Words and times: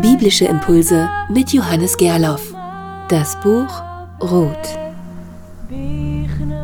Biblische 0.00 0.46
Impulse 0.46 1.08
mit 1.28 1.52
Johannes 1.52 1.96
Gerloff. 1.96 2.52
Das 3.08 3.38
Buch 3.40 3.82
Ruth. 4.20 4.78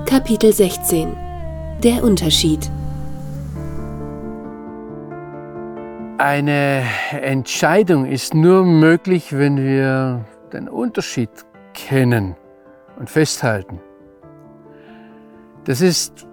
Kapitel 0.07 0.53
16. 0.53 1.17
Der 1.83 2.03
Unterschied. 2.03 2.71
Eine 6.19 6.83
Entscheidung 7.13 8.07
ist 8.07 8.35
nur 8.35 8.64
möglich, 8.64 9.37
wenn 9.37 9.59
wir 9.59 10.25
den 10.53 10.69
Unterschied 10.69 11.30
kennen 11.73 12.35
und 12.98 13.11
festhalten. 13.11 13.80
Das 15.64 15.80
ist 15.80 16.27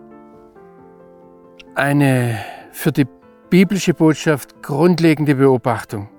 eine 1.75 2.39
für 2.71 2.91
die 2.91 3.05
biblische 3.50 3.93
Botschaft 3.93 4.63
grundlegende 4.63 5.36
Beobachtung. 5.36 6.09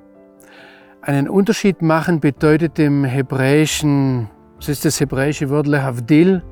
Einen 1.06 1.28
Unterschied 1.28 1.82
machen 1.82 2.20
bedeutet 2.20 2.78
im 2.78 3.04
Hebräischen, 3.04 4.30
das 4.56 4.70
ist 4.70 4.86
das 4.86 5.00
hebräische 5.00 5.50
Wort 5.50 5.66
lehavdil, 5.66 6.42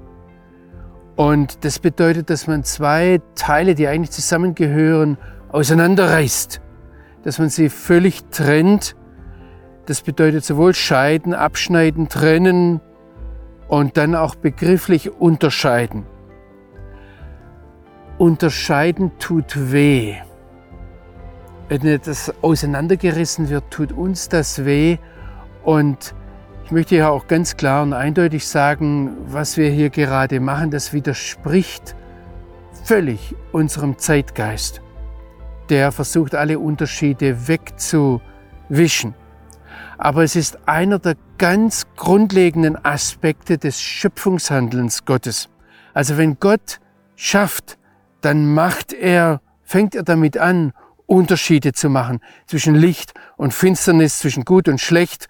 und 1.17 1.65
das 1.65 1.79
bedeutet, 1.79 2.29
dass 2.29 2.47
man 2.47 2.63
zwei 2.63 3.23
Teile, 3.35 3.75
die 3.75 3.89
eigentlich 3.89 4.11
zusammengehören, 4.11 5.17
auseinanderreißt, 5.53 6.61
dass 7.23 7.39
man 7.39 7.49
sie 7.49 7.71
völlig 7.71 8.25
trennt. 8.31 8.95
Das 9.87 10.03
bedeutet 10.03 10.45
sowohl 10.45 10.75
scheiden, 10.75 11.33
abschneiden, 11.33 12.11
trennen 12.11 12.83
und 13.69 13.97
dann 13.97 14.15
auch 14.15 14.35
begrifflich 14.35 15.11
unterscheiden. 15.11 16.05
Unterscheiden 18.19 19.13
tut 19.19 19.73
weh. 19.73 20.17
Wenn 21.73 21.87
etwas 21.87 22.31
auseinandergerissen 22.43 23.49
wird, 23.49 23.71
tut 23.71 23.93
uns 23.93 24.29
das 24.29 24.67
weh. 24.67 24.99
Und 25.65 26.15
ich 26.67 26.71
möchte 26.71 26.97
ja 26.97 27.09
auch 27.09 27.29
ganz 27.29 27.57
klar 27.57 27.83
und 27.83 27.95
eindeutig 27.95 28.47
sagen, 28.47 29.17
was 29.25 29.57
wir 29.57 29.71
hier 29.71 29.89
gerade 29.89 30.39
machen, 30.39 30.71
das 30.71 30.93
widerspricht 30.93 31.97
völlig 32.85 33.35
unserem 33.53 33.97
Zeitgeist. 33.97 34.83
Der 35.71 35.93
versucht, 35.93 36.35
alle 36.35 36.59
Unterschiede 36.59 37.49
wegzuwischen. 37.49 39.15
Aber 39.97 40.25
es 40.25 40.37
ist 40.37 40.69
einer 40.69 40.99
der 40.99 41.15
ganz 41.39 41.87
grundlegenden 41.97 42.85
Aspekte 42.85 43.57
des 43.57 43.81
Schöpfungshandelns 43.81 45.07
Gottes. 45.07 45.49
Also 45.95 46.19
wenn 46.19 46.39
Gott 46.39 46.81
schafft, 47.17 47.79
dann 48.21 48.53
macht 48.53 48.93
er, 48.93 49.41
fängt 49.63 49.95
er 49.95 50.03
damit 50.03 50.37
an, 50.37 50.75
Unterschiede 51.07 51.73
zu 51.73 51.89
machen 51.89 52.21
zwischen 52.47 52.75
Licht 52.75 53.13
und 53.37 53.53
Finsternis, 53.53 54.19
zwischen 54.19 54.45
Gut 54.45 54.69
und 54.69 54.81
Schlecht. 54.81 55.29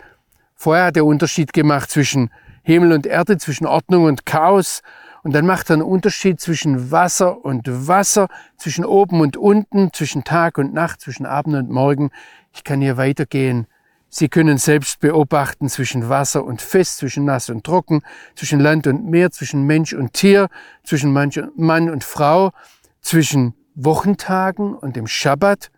Vorher 0.55 0.87
hat 0.87 0.97
er 0.97 1.05
Unterschied 1.05 1.53
gemacht 1.53 1.91
zwischen 1.91 2.31
Himmel 2.62 2.92
und 2.92 3.06
Erde, 3.06 3.39
zwischen 3.39 3.67
Ordnung 3.67 4.05
und 4.05 4.27
Chaos. 4.27 4.83
Und 5.23 5.34
dann 5.34 5.47
macht 5.47 5.70
er 5.70 5.75
einen 5.75 5.83
Unterschied 5.83 6.41
zwischen 6.41 6.91
Wasser 6.91 7.45
und 7.45 7.62
Wasser, 7.89 8.29
zwischen 8.56 8.84
oben 8.84 9.20
und 9.20 9.37
unten, 9.37 9.92
zwischen 9.92 10.25
Tag 10.25 10.59
und 10.59 10.73
Nacht, 10.73 11.01
zwischen 11.01 11.27
Abend 11.27 11.55
und 11.56 11.70
Morgen. 11.70 12.11
Ich 12.53 12.64
kann 12.64 12.81
hier 12.81 12.97
weitergehen. 12.97 13.67
Sie 14.09 14.29
können 14.29 14.59
selbst 14.59 15.01
beobachten 15.01 15.69
zwischen 15.69 16.09
Wasser 16.09 16.45
und 16.45 16.61
Fest, 16.61 16.98
zwischen 16.98 17.25
nass 17.25 17.48
und 17.48 17.64
trocken, 17.64 18.03
zwischen 18.34 18.61
Land 18.61 18.86
und 18.86 19.07
Meer, 19.07 19.31
zwischen 19.31 19.64
Mensch 19.64 19.95
und 19.95 20.12
Tier, 20.12 20.48
zwischen 20.84 21.12
Mann 21.12 21.91
und 21.91 22.05
Frau 22.05 22.53
zwischen 23.03 23.55
Wochentagen 23.75 24.75
und 24.75 24.97
dem 24.97 25.06
Schabbat, 25.06 25.70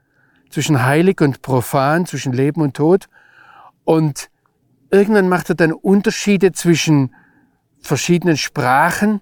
zwischen 0.51 0.85
heilig 0.85 1.21
und 1.21 1.43
profan, 1.43 2.07
zwischen 2.07 2.33
Leben 2.33 2.61
und 2.61 2.77
Tod. 2.77 3.09
Und 3.83 4.31
irgendwann 4.91 5.29
macht 5.29 5.49
er 5.49 5.57
dann 5.57 5.73
Unterschiede 5.73 6.53
zwischen 6.53 7.13
verschiedenen 7.81 8.37
Sprachen. 8.37 9.21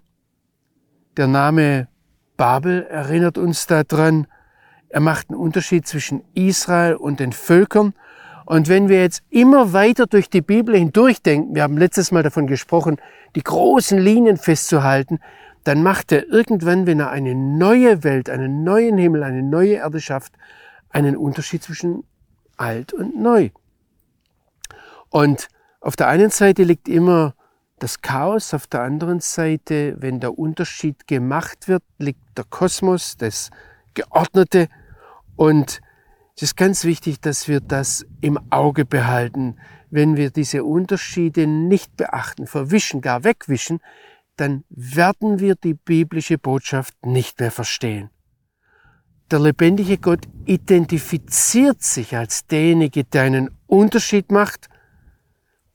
Der 1.16 1.26
Name 1.26 1.88
Babel 2.36 2.86
erinnert 2.86 3.38
uns 3.38 3.66
daran. 3.66 4.26
Er 4.90 5.00
macht 5.00 5.30
einen 5.30 5.38
Unterschied 5.38 5.86
zwischen 5.86 6.22
Israel 6.34 6.96
und 6.96 7.18
den 7.18 7.32
Völkern. 7.32 7.94
Und 8.44 8.68
wenn 8.68 8.90
wir 8.90 9.00
jetzt 9.00 9.22
immer 9.30 9.72
weiter 9.72 10.06
durch 10.06 10.28
die 10.28 10.42
Bibel 10.42 10.76
hindurchdenken, 10.76 11.54
wir 11.54 11.62
haben 11.62 11.78
letztes 11.78 12.12
Mal 12.12 12.22
davon 12.22 12.46
gesprochen, 12.46 12.98
die 13.34 13.42
großen 13.42 13.98
Linien 13.98 14.36
festzuhalten, 14.36 15.18
dann 15.64 15.82
macht 15.82 16.12
er 16.12 16.28
irgendwann, 16.28 16.86
wenn 16.86 17.00
er 17.00 17.10
eine 17.10 17.34
neue 17.34 18.02
Welt, 18.04 18.28
einen 18.28 18.64
neuen 18.64 18.98
Himmel, 18.98 19.22
eine 19.22 19.42
neue 19.42 19.74
Erde 19.74 20.00
schafft, 20.00 20.32
einen 20.88 21.16
Unterschied 21.16 21.62
zwischen 21.62 22.04
alt 22.56 22.92
und 22.92 23.20
neu. 23.20 23.50
Und 25.10 25.48
auf 25.80 25.96
der 25.96 26.08
einen 26.08 26.30
Seite 26.30 26.64
liegt 26.64 26.88
immer 26.88 27.34
das 27.78 28.00
Chaos, 28.00 28.54
auf 28.54 28.66
der 28.66 28.82
anderen 28.82 29.20
Seite, 29.20 29.96
wenn 29.98 30.20
der 30.20 30.38
Unterschied 30.38 31.08
gemacht 31.08 31.66
wird, 31.66 31.82
liegt 31.98 32.20
der 32.36 32.44
Kosmos, 32.44 33.16
das 33.16 33.50
Geordnete. 33.94 34.68
Und 35.34 35.80
es 36.36 36.42
ist 36.42 36.56
ganz 36.56 36.84
wichtig, 36.84 37.20
dass 37.20 37.48
wir 37.48 37.60
das 37.60 38.06
im 38.20 38.38
Auge 38.50 38.84
behalten. 38.84 39.56
Wenn 39.90 40.16
wir 40.16 40.30
diese 40.30 40.64
Unterschiede 40.64 41.46
nicht 41.46 41.96
beachten, 41.96 42.46
verwischen, 42.46 43.00
gar 43.00 43.24
wegwischen, 43.24 43.80
dann 44.36 44.64
werden 44.68 45.38
wir 45.38 45.54
die 45.54 45.74
biblische 45.74 46.38
Botschaft 46.38 46.94
nicht 47.04 47.40
mehr 47.40 47.50
verstehen. 47.50 48.10
Der 49.30 49.40
lebendige 49.40 49.98
Gott 49.98 50.26
identifiziert 50.44 51.82
sich 51.82 52.16
als 52.16 52.46
derjenige, 52.46 53.04
der 53.04 53.22
einen 53.22 53.50
Unterschied 53.66 54.30
macht 54.30 54.68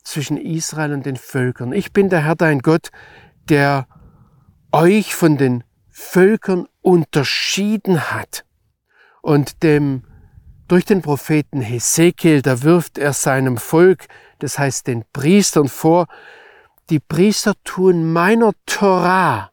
zwischen 0.03 0.37
Israel 0.37 0.93
und 0.93 1.05
den 1.05 1.17
Völkern. 1.17 1.73
Ich 1.73 1.91
bin 1.91 2.09
der 2.09 2.23
Herr 2.23 2.35
dein 2.35 2.59
Gott, 2.59 2.89
der 3.49 3.87
euch 4.71 5.15
von 5.15 5.37
den 5.37 5.63
Völkern 5.89 6.67
unterschieden 6.81 8.11
hat. 8.11 8.45
Und 9.21 9.63
dem, 9.63 10.03
durch 10.67 10.85
den 10.85 11.01
Propheten 11.01 11.61
Hesekiel, 11.61 12.41
da 12.41 12.61
wirft 12.61 12.97
er 12.97 13.13
seinem 13.13 13.57
Volk, 13.57 14.05
das 14.39 14.59
heißt 14.59 14.87
den 14.87 15.03
Priestern 15.11 15.67
vor, 15.67 16.07
die 16.89 16.99
Priester 16.99 17.53
tun 17.63 18.11
meiner 18.11 18.53
Torah, 18.65 19.51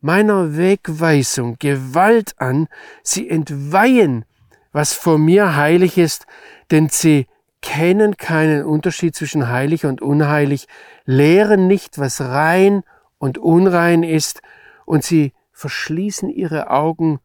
meiner 0.00 0.56
Wegweisung 0.56 1.56
Gewalt 1.58 2.34
an, 2.38 2.68
sie 3.02 3.28
entweihen, 3.28 4.24
was 4.72 4.92
vor 4.92 5.18
mir 5.18 5.56
heilig 5.56 5.98
ist, 5.98 6.26
denn 6.70 6.88
sie 6.88 7.26
kennen 7.62 8.16
keinen 8.16 8.64
Unterschied 8.64 9.14
zwischen 9.16 9.48
heilig 9.48 9.86
und 9.86 10.00
unheilig, 10.02 10.68
lehren 11.04 11.66
nicht, 11.66 11.98
was 11.98 12.20
rein 12.20 12.82
und 13.18 13.38
unrein 13.38 14.02
ist, 14.02 14.42
und 14.84 15.04
sie 15.04 15.32
verschließen 15.52 16.28
ihre 16.28 16.70
Augen 16.70 17.18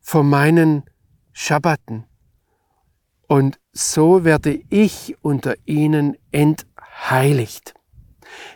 vor 0.00 0.22
meinen 0.24 0.84
Schabbaten. 1.32 2.04
Und 3.26 3.58
so 3.72 4.24
werde 4.24 4.60
ich 4.70 5.16
unter 5.22 5.54
ihnen 5.64 6.16
entheiligt. 6.30 7.74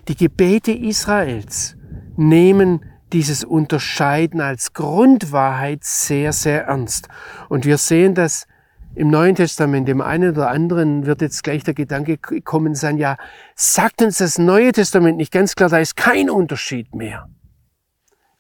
Die 0.09 0.17
Gebete 0.17 0.73
Israels 0.73 1.77
nehmen 2.17 2.85
dieses 3.13 3.45
Unterscheiden 3.45 4.41
als 4.41 4.73
Grundwahrheit 4.73 5.85
sehr, 5.85 6.33
sehr 6.33 6.65
ernst. 6.65 7.09
Und 7.49 7.65
wir 7.65 7.79
sehen 7.79 8.15
das 8.15 8.47
im 8.95 9.11
Neuen 9.11 9.37
Testament, 9.37 9.87
dem 9.87 10.01
einen 10.01 10.33
oder 10.33 10.51
anderen 10.51 11.07
wird 11.07 11.21
jetzt 11.21 11.45
gleich 11.45 11.63
der 11.63 11.75
Gedanke 11.75 12.19
kommen 12.19 12.75
sein, 12.75 12.99
ja, 12.99 13.17
sagt 13.55 14.03
uns 14.03 14.19
das 14.19 14.39
Neue 14.39 14.73
Testament 14.73 15.19
nicht 15.19 15.33
ganz 15.33 15.55
klar, 15.55 15.69
da 15.69 15.79
ist 15.79 15.97
kein 15.97 16.29
Unterschied 16.29 16.95
mehr. 16.95 17.29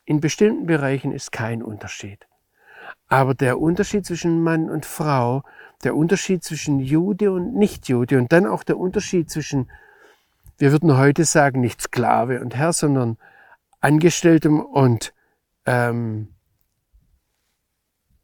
In 0.04 0.20
bestimmten 0.20 0.66
Bereichen 0.66 1.12
ist 1.12 1.32
kein 1.32 1.62
Unterschied. 1.62 2.26
Aber 3.08 3.34
der 3.34 3.60
Unterschied 3.60 4.04
zwischen 4.04 4.42
Mann 4.42 4.68
und 4.68 4.84
Frau, 4.84 5.42
der 5.84 5.94
Unterschied 5.94 6.42
zwischen 6.42 6.80
Jude 6.80 7.30
und 7.30 7.54
Nichtjude 7.54 8.18
und 8.18 8.32
dann 8.32 8.46
auch 8.46 8.64
der 8.64 8.78
Unterschied 8.78 9.30
zwischen 9.30 9.70
wir 10.58 10.72
würden 10.72 10.96
heute 10.96 11.24
sagen, 11.24 11.60
nicht 11.60 11.80
Sklave 11.80 12.40
und 12.40 12.54
Herr, 12.54 12.72
sondern 12.72 13.16
Angestelltem 13.80 14.60
und 14.60 15.14
ähm, 15.66 16.34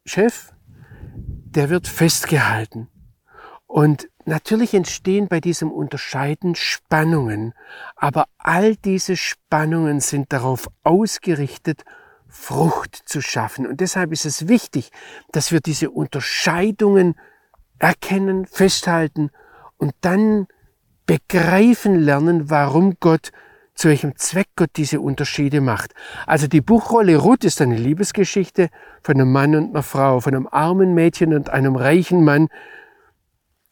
Chef, 0.05 0.53
der 1.15 1.69
wird 1.69 1.87
festgehalten. 1.87 2.89
Und 3.65 4.09
natürlich 4.25 4.73
entstehen 4.73 5.27
bei 5.27 5.39
diesem 5.39 5.71
Unterscheiden 5.71 6.55
Spannungen, 6.55 7.53
aber 7.95 8.25
all 8.37 8.75
diese 8.75 9.17
Spannungen 9.17 10.01
sind 10.01 10.31
darauf 10.33 10.67
ausgerichtet, 10.83 11.83
Frucht 12.27 12.95
zu 13.05 13.21
schaffen. 13.21 13.65
Und 13.65 13.79
deshalb 13.79 14.11
ist 14.11 14.25
es 14.25 14.47
wichtig, 14.49 14.91
dass 15.31 15.51
wir 15.53 15.61
diese 15.61 15.89
Unterscheidungen 15.89 17.15
erkennen, 17.79 18.45
festhalten 18.45 19.31
und 19.77 19.93
dann 20.01 20.47
begreifen 21.05 21.99
lernen, 21.99 22.49
warum 22.49 22.95
Gott, 22.99 23.31
zu 23.75 23.89
welchem 23.89 24.15
Zweck 24.15 24.47
Gott 24.55 24.71
diese 24.77 25.01
Unterschiede 25.01 25.61
macht. 25.61 25.93
Also 26.25 26.47
die 26.47 26.61
Buchrolle 26.61 27.17
Ruth 27.17 27.43
ist 27.43 27.61
eine 27.61 27.75
Liebesgeschichte 27.75 28.69
von 29.03 29.15
einem 29.15 29.31
Mann 29.31 29.55
und 29.55 29.69
einer 29.71 29.83
Frau, 29.83 30.21
von 30.21 30.33
einem 30.33 30.47
armen 30.49 30.93
Mädchen 30.93 31.33
und 31.33 31.49
einem 31.49 31.75
reichen 31.75 32.23
Mann, 32.23 32.47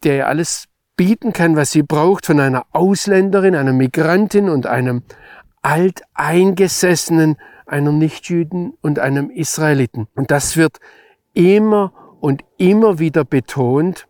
der 0.04 0.18
ihr 0.18 0.28
alles 0.28 0.66
bieten 0.98 1.34
kann, 1.34 1.56
was 1.56 1.72
sie 1.72 1.84
braucht 1.84 2.26
von 2.26 2.40
einer 2.40 2.66
Ausländerin, 2.72 3.56
einer 3.56 3.74
Migrantin 3.74 4.50
und 4.50 4.68
einem 4.68 5.04
alteingesessenen, 5.62 7.38
einer 7.66 7.92
Nichtjüden 7.92 8.74
und 8.82 9.00
einem 9.00 9.30
Israeliten. 9.30 10.08
Und 10.16 10.30
das 10.30 10.58
wird 10.58 10.80
immer 11.34 11.94
und 12.20 12.44
immer 12.58 13.00
wieder 13.00 13.26
betont, 13.26 14.08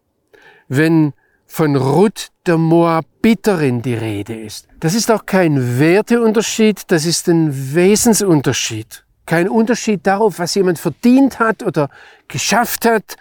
wenn 0.68 1.14
von 1.46 1.76
Ruth 1.76 2.33
der 2.46 2.58
Moabiterin 2.58 3.82
die 3.82 3.94
Rede 3.94 4.36
ist. 4.36 4.68
Das 4.80 4.96
ist 4.96 5.10
auch 5.12 5.26
kein 5.26 5.80
Werteunterschied, 5.80 6.84
das 6.88 7.06
ist 7.06 7.28
ein 7.30 7.74
Wesensunterschied. 7.74 9.06
Kein 9.26 9.48
Unterschied 9.48 10.06
darauf, 10.06 10.40
was 10.40 10.56
jemand 10.56 10.80
verdient 10.80 11.40
hat 11.40 11.64
oder 11.64 11.90
geschafft 12.28 12.86
hat, 12.86 13.16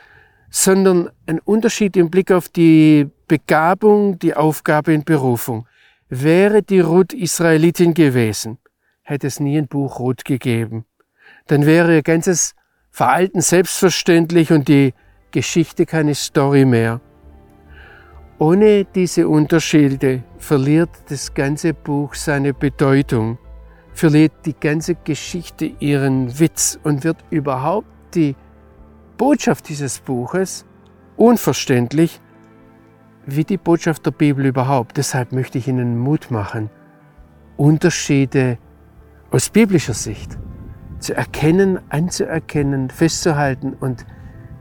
sondern 0.51 1.11
ein 1.27 1.39
Unterschied 1.39 1.97
im 1.97 2.11
Blick 2.11 2.33
auf 2.33 2.49
die 2.49 3.09
Begabung, 3.29 4.19
die 4.19 4.35
Aufgabe 4.35 4.95
und 4.95 5.05
Berufung. 5.05 5.67
Wäre 6.09 6.63
die 6.63 6.81
Ruth 6.81 7.15
Israelitin 7.15 7.95
gewesen, 7.95 8.59
hätte 9.03 9.29
es 9.29 9.41
nie 9.41 9.57
ein 9.57 9.69
Buch 9.69 10.01
Ruth 10.01 10.25
gegeben. 10.25 10.85
Dann 11.47 11.65
wäre 11.65 11.95
ihr 11.95 12.03
ganzes 12.03 12.55
Verhalten 12.91 13.41
selbstverständlich 13.41 14.53
und 14.53 14.69
die 14.69 14.93
Geschichte 15.31 15.87
keine 15.87 16.15
Story 16.15 16.65
mehr. 16.65 17.01
Ohne 18.43 18.85
diese 18.85 19.29
Unterschiede 19.29 20.25
verliert 20.37 20.91
das 21.09 21.33
ganze 21.33 21.73
Buch 21.75 22.17
seine 22.17 22.53
Bedeutung, 22.53 23.39
verliert 23.93 24.33
die 24.47 24.59
ganze 24.59 24.97
Geschichte 24.97 25.67
ihren 25.79 26.41
Witz 26.41 26.77
und 26.83 27.05
wird 27.05 27.19
überhaupt 27.31 27.87
die 28.17 28.35
Botschaft 29.17 29.69
dieses 29.69 30.00
Buches 30.00 30.67
unverständlich 31.17 32.21
wie 33.27 33.44
die 33.44 33.59
Botschaft 33.59 34.06
der 34.06 34.11
Bibel 34.11 34.44
überhaupt. 34.44 34.97
Deshalb 34.97 35.31
möchte 35.31 35.59
ich 35.59 35.69
Ihnen 35.69 35.97
Mut 35.97 36.33
machen, 36.33 36.69
Unterschiede 37.56 38.59
aus 39.31 39.50
biblischer 39.50 39.94
Sicht 39.94 40.37
zu 40.99 41.15
erkennen, 41.15 41.79
anzuerkennen, 41.91 42.91
festzuhalten 42.91 43.75
und 43.75 44.05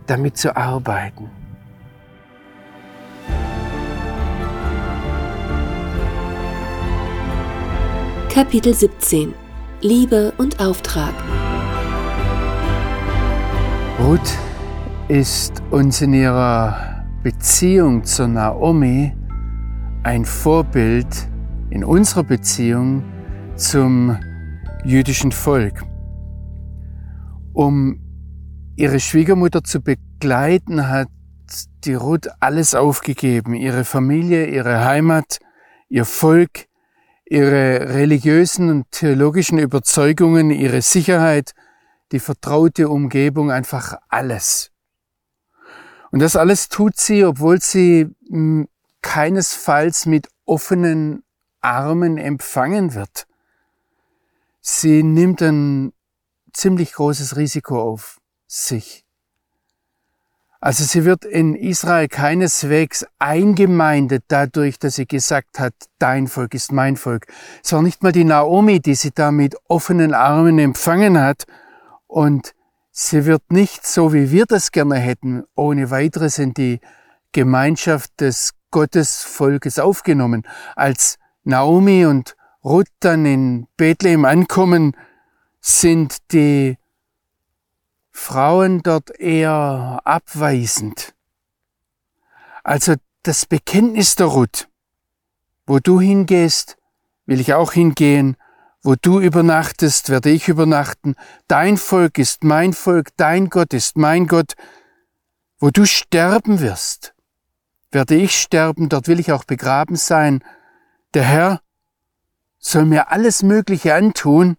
damit 0.05 0.37
zu 0.37 0.55
arbeiten. 0.55 1.40
Kapitel 8.33 8.73
17 8.73 9.33
Liebe 9.81 10.33
und 10.37 10.61
Auftrag. 10.61 11.13
Ruth 13.99 14.37
ist 15.09 15.61
uns 15.69 16.01
in 16.01 16.13
ihrer 16.13 17.05
Beziehung 17.23 18.05
zur 18.05 18.29
Naomi 18.29 19.13
ein 20.03 20.23
Vorbild 20.23 21.27
in 21.71 21.83
unserer 21.83 22.23
Beziehung 22.23 23.03
zum 23.57 24.17
jüdischen 24.85 25.33
Volk. 25.33 25.83
Um 27.51 27.99
ihre 28.77 29.01
Schwiegermutter 29.01 29.61
zu 29.61 29.81
begleiten, 29.81 30.87
hat 30.87 31.09
die 31.83 31.95
Ruth 31.95 32.29
alles 32.39 32.75
aufgegeben, 32.75 33.55
ihre 33.55 33.83
Familie, 33.83 34.45
ihre 34.45 34.85
Heimat, 34.85 35.39
ihr 35.89 36.05
Volk, 36.05 36.70
ihre 37.31 37.93
religiösen 37.93 38.69
und 38.69 38.91
theologischen 38.91 39.57
Überzeugungen, 39.57 40.51
ihre 40.51 40.81
Sicherheit, 40.81 41.53
die 42.11 42.19
vertraute 42.19 42.89
Umgebung, 42.89 43.51
einfach 43.51 43.95
alles. 44.09 44.69
Und 46.11 46.19
das 46.19 46.35
alles 46.35 46.67
tut 46.67 46.97
sie, 46.97 47.23
obwohl 47.23 47.61
sie 47.61 48.09
hm, 48.27 48.67
keinesfalls 49.01 50.07
mit 50.07 50.27
offenen 50.43 51.23
Armen 51.61 52.17
empfangen 52.17 52.95
wird. 52.95 53.27
Sie 54.59 55.01
nimmt 55.01 55.41
ein 55.41 55.93
ziemlich 56.51 56.91
großes 56.91 57.37
Risiko 57.37 57.81
auf 57.81 58.19
sich. 58.45 59.05
Also 60.63 60.83
sie 60.83 61.05
wird 61.05 61.25
in 61.25 61.55
Israel 61.55 62.07
keineswegs 62.07 63.03
eingemeindet 63.17 64.23
dadurch, 64.27 64.77
dass 64.77 64.95
sie 64.95 65.07
gesagt 65.07 65.59
hat, 65.59 65.73
dein 65.97 66.27
Volk 66.27 66.53
ist 66.53 66.71
mein 66.71 66.97
Volk. 66.97 67.25
Es 67.63 67.73
war 67.73 67.81
nicht 67.81 68.03
mal 68.03 68.11
die 68.11 68.25
Naomi, 68.25 68.79
die 68.79 68.93
sie 68.93 69.09
da 69.09 69.31
mit 69.31 69.55
offenen 69.67 70.13
Armen 70.13 70.59
empfangen 70.59 71.19
hat. 71.19 71.45
Und 72.05 72.53
sie 72.91 73.25
wird 73.25 73.51
nicht, 73.51 73.87
so 73.87 74.13
wie 74.13 74.29
wir 74.29 74.45
das 74.45 74.71
gerne 74.71 74.97
hätten, 74.97 75.45
ohne 75.55 75.89
weiteres 75.89 76.37
in 76.37 76.53
die 76.53 76.79
Gemeinschaft 77.31 78.11
des 78.21 78.53
Gottesvolkes 78.69 79.79
aufgenommen. 79.79 80.43
Als 80.75 81.17
Naomi 81.43 82.05
und 82.05 82.35
Ruth 82.63 82.87
dann 82.99 83.25
in 83.25 83.67
Bethlehem 83.77 84.25
ankommen, 84.25 84.95
sind 85.59 86.17
die 86.33 86.77
Frauen 88.11 88.83
dort 88.83 89.09
eher 89.19 90.01
abweisend. 90.03 91.13
Also 92.63 92.95
das 93.23 93.45
Bekenntnis 93.45 94.15
der 94.15 94.27
Ruth, 94.27 94.67
wo 95.65 95.79
du 95.79 95.99
hingehst, 95.99 96.77
will 97.25 97.39
ich 97.39 97.53
auch 97.53 97.71
hingehen, 97.71 98.37
wo 98.83 98.95
du 98.95 99.19
übernachtest, 99.19 100.09
werde 100.09 100.29
ich 100.29 100.47
übernachten, 100.47 101.15
dein 101.47 101.77
Volk 101.77 102.17
ist 102.17 102.43
mein 102.43 102.73
Volk, 102.73 103.09
dein 103.15 103.49
Gott 103.49 103.73
ist 103.73 103.97
mein 103.97 104.27
Gott, 104.27 104.53
wo 105.59 105.69
du 105.69 105.85
sterben 105.85 106.59
wirst, 106.59 107.13
werde 107.91 108.15
ich 108.15 108.39
sterben, 108.39 108.89
dort 108.89 109.07
will 109.07 109.19
ich 109.19 109.31
auch 109.31 109.43
begraben 109.43 109.95
sein. 109.95 110.43
Der 111.13 111.23
Herr 111.23 111.61
soll 112.57 112.85
mir 112.85 113.11
alles 113.11 113.43
Mögliche 113.43 113.93
antun, 113.93 114.57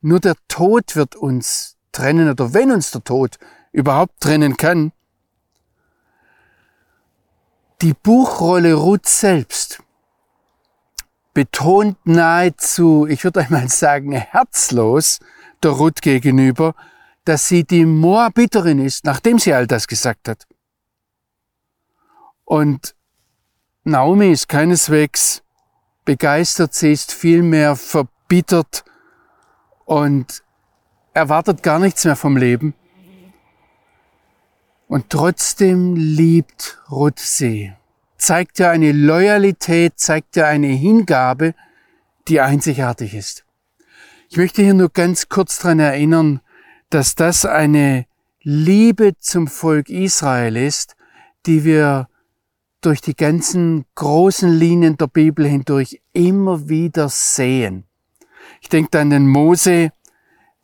nur 0.00 0.20
der 0.20 0.34
Tod 0.48 0.96
wird 0.96 1.14
uns 1.16 1.77
trennen 1.98 2.30
oder 2.30 2.54
wenn 2.54 2.70
uns 2.70 2.92
der 2.92 3.02
Tod 3.02 3.38
überhaupt 3.72 4.20
trennen 4.20 4.56
kann. 4.56 4.92
Die 7.82 7.92
Buchrolle 7.92 8.74
Ruth 8.74 9.06
selbst 9.06 9.82
betont 11.34 11.96
nahezu, 12.04 13.06
ich 13.08 13.22
würde 13.24 13.40
einmal 13.40 13.68
sagen, 13.68 14.12
herzlos 14.12 15.18
der 15.62 15.72
Ruth 15.72 16.00
gegenüber, 16.00 16.74
dass 17.24 17.48
sie 17.48 17.64
die 17.64 17.84
Moabiterin 17.84 18.78
ist, 18.78 19.04
nachdem 19.04 19.38
sie 19.38 19.52
all 19.52 19.66
das 19.66 19.86
gesagt 19.86 20.28
hat. 20.28 20.46
Und 22.44 22.94
Naomi 23.84 24.30
ist 24.30 24.48
keineswegs 24.48 25.42
begeistert, 26.04 26.74
sie 26.74 26.92
ist 26.92 27.12
vielmehr 27.12 27.76
verbittert 27.76 28.84
und 29.84 30.42
erwartet 31.18 31.62
gar 31.62 31.78
nichts 31.78 32.04
mehr 32.04 32.16
vom 32.16 32.36
Leben. 32.36 32.74
Und 34.86 35.10
trotzdem 35.10 35.96
liebt 35.96 36.80
Ruth 36.90 37.18
sie. 37.18 37.72
Zeigt 38.16 38.58
ja 38.58 38.70
eine 38.70 38.92
Loyalität, 38.92 39.94
zeigt 39.96 40.36
ja 40.36 40.46
eine 40.46 40.68
Hingabe, 40.68 41.54
die 42.28 42.40
einzigartig 42.40 43.14
ist. 43.14 43.44
Ich 44.30 44.36
möchte 44.36 44.62
hier 44.62 44.74
nur 44.74 44.90
ganz 44.90 45.28
kurz 45.28 45.58
daran 45.58 45.80
erinnern, 45.80 46.40
dass 46.90 47.14
das 47.14 47.44
eine 47.44 48.06
Liebe 48.42 49.16
zum 49.18 49.46
Volk 49.46 49.90
Israel 49.90 50.56
ist, 50.56 50.96
die 51.46 51.64
wir 51.64 52.08
durch 52.80 53.00
die 53.00 53.16
ganzen 53.16 53.84
großen 53.94 54.50
Linien 54.50 54.96
der 54.96 55.08
Bibel 55.08 55.46
hindurch 55.46 56.00
immer 56.12 56.68
wieder 56.68 57.08
sehen. 57.08 57.84
Ich 58.60 58.68
denke 58.68 58.98
an 59.00 59.10
den 59.10 59.26
Mose, 59.26 59.92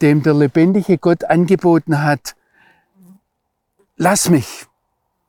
dem 0.03 0.23
der 0.23 0.35
lebendige 0.35 0.99
Gott 0.99 1.25
angeboten 1.25 2.03
hat, 2.03 2.35
lass 3.97 4.29
mich, 4.29 4.67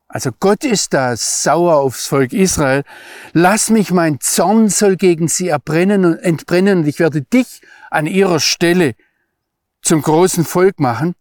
also 0.07 0.31
Gott 0.39 0.63
ist 0.63 0.93
da 0.93 1.15
sauer 1.17 1.75
aufs 1.75 2.07
Volk 2.07 2.33
Israel, 2.33 2.83
lass 3.33 3.69
mich, 3.69 3.91
mein 3.91 4.19
Zorn 4.19 4.69
soll 4.69 4.95
gegen 4.95 5.27
sie 5.27 5.49
erbrennen 5.49 6.05
und 6.05 6.17
entbrennen 6.19 6.79
und 6.79 6.87
ich 6.87 6.99
werde 6.99 7.21
dich 7.21 7.61
an 7.89 8.07
ihrer 8.07 8.39
Stelle 8.39 8.95
zum 9.81 10.01
großen 10.01 10.45
Volk 10.45 10.79
machen. 10.79 11.15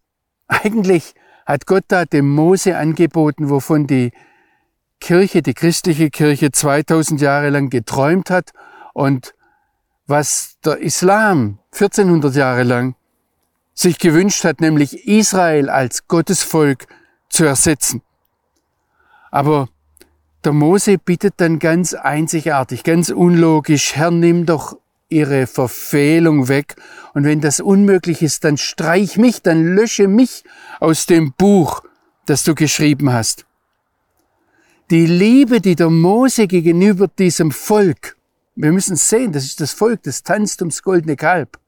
Eigentlich 0.47 1.13
hat 1.45 1.67
Gott 1.67 1.85
da 1.87 2.05
dem 2.05 2.29
Mose 2.29 2.77
angeboten, 2.77 3.49
wovon 3.49 3.85
die 3.87 4.11
Kirche, 4.99 5.41
die 5.41 5.53
christliche 5.53 6.09
Kirche 6.09 6.51
2000 6.51 7.21
Jahre 7.21 7.49
lang 7.49 7.69
geträumt 7.69 8.29
hat 8.29 8.51
und 8.93 9.35
was 10.07 10.57
der 10.63 10.77
Islam 10.77 11.59
1400 11.73 12.35
Jahre 12.35 12.63
lang 12.63 12.95
sich 13.75 13.99
gewünscht 13.99 14.43
hat, 14.43 14.61
nämlich 14.61 15.07
Israel 15.07 15.69
als 15.69 16.07
Gottesvolk 16.07 16.87
zu 17.29 17.45
ersetzen. 17.45 18.01
Aber 19.29 19.67
der 20.43 20.53
Mose 20.53 20.97
bittet 20.97 21.35
dann 21.37 21.59
ganz 21.59 21.93
einzigartig, 21.93 22.83
ganz 22.83 23.09
unlogisch, 23.09 23.95
Herr, 23.95 24.11
nimm 24.11 24.45
doch 24.45 24.77
ihre 25.09 25.45
Verfehlung 25.45 26.47
weg. 26.47 26.75
Und 27.13 27.25
wenn 27.25 27.41
das 27.41 27.59
unmöglich 27.59 28.21
ist, 28.21 28.43
dann 28.43 28.57
streich 28.57 29.17
mich, 29.17 29.41
dann 29.41 29.75
lösche 29.75 30.07
mich 30.07 30.43
aus 30.79 31.05
dem 31.05 31.33
Buch, 31.33 31.83
das 32.25 32.43
du 32.43 32.55
geschrieben 32.55 33.11
hast. 33.11 33.45
die 34.91 35.07
Liebe, 35.07 35.61
die 35.61 35.75
der 35.75 35.89
Mose 35.89 36.47
gegenüber 36.47 37.07
diesem 37.07 37.51
Volk, 37.51 38.17
wir 38.55 38.71
müssen 38.71 38.95
sehen, 38.95 39.31
das 39.31 39.43
ist 39.45 39.59
das 39.59 39.73
Volk, 39.73 40.03
das 40.03 40.23
tanzt 40.23 40.61
ums 40.61 40.83
goldene 40.83 41.15
Kalb. 41.15 41.59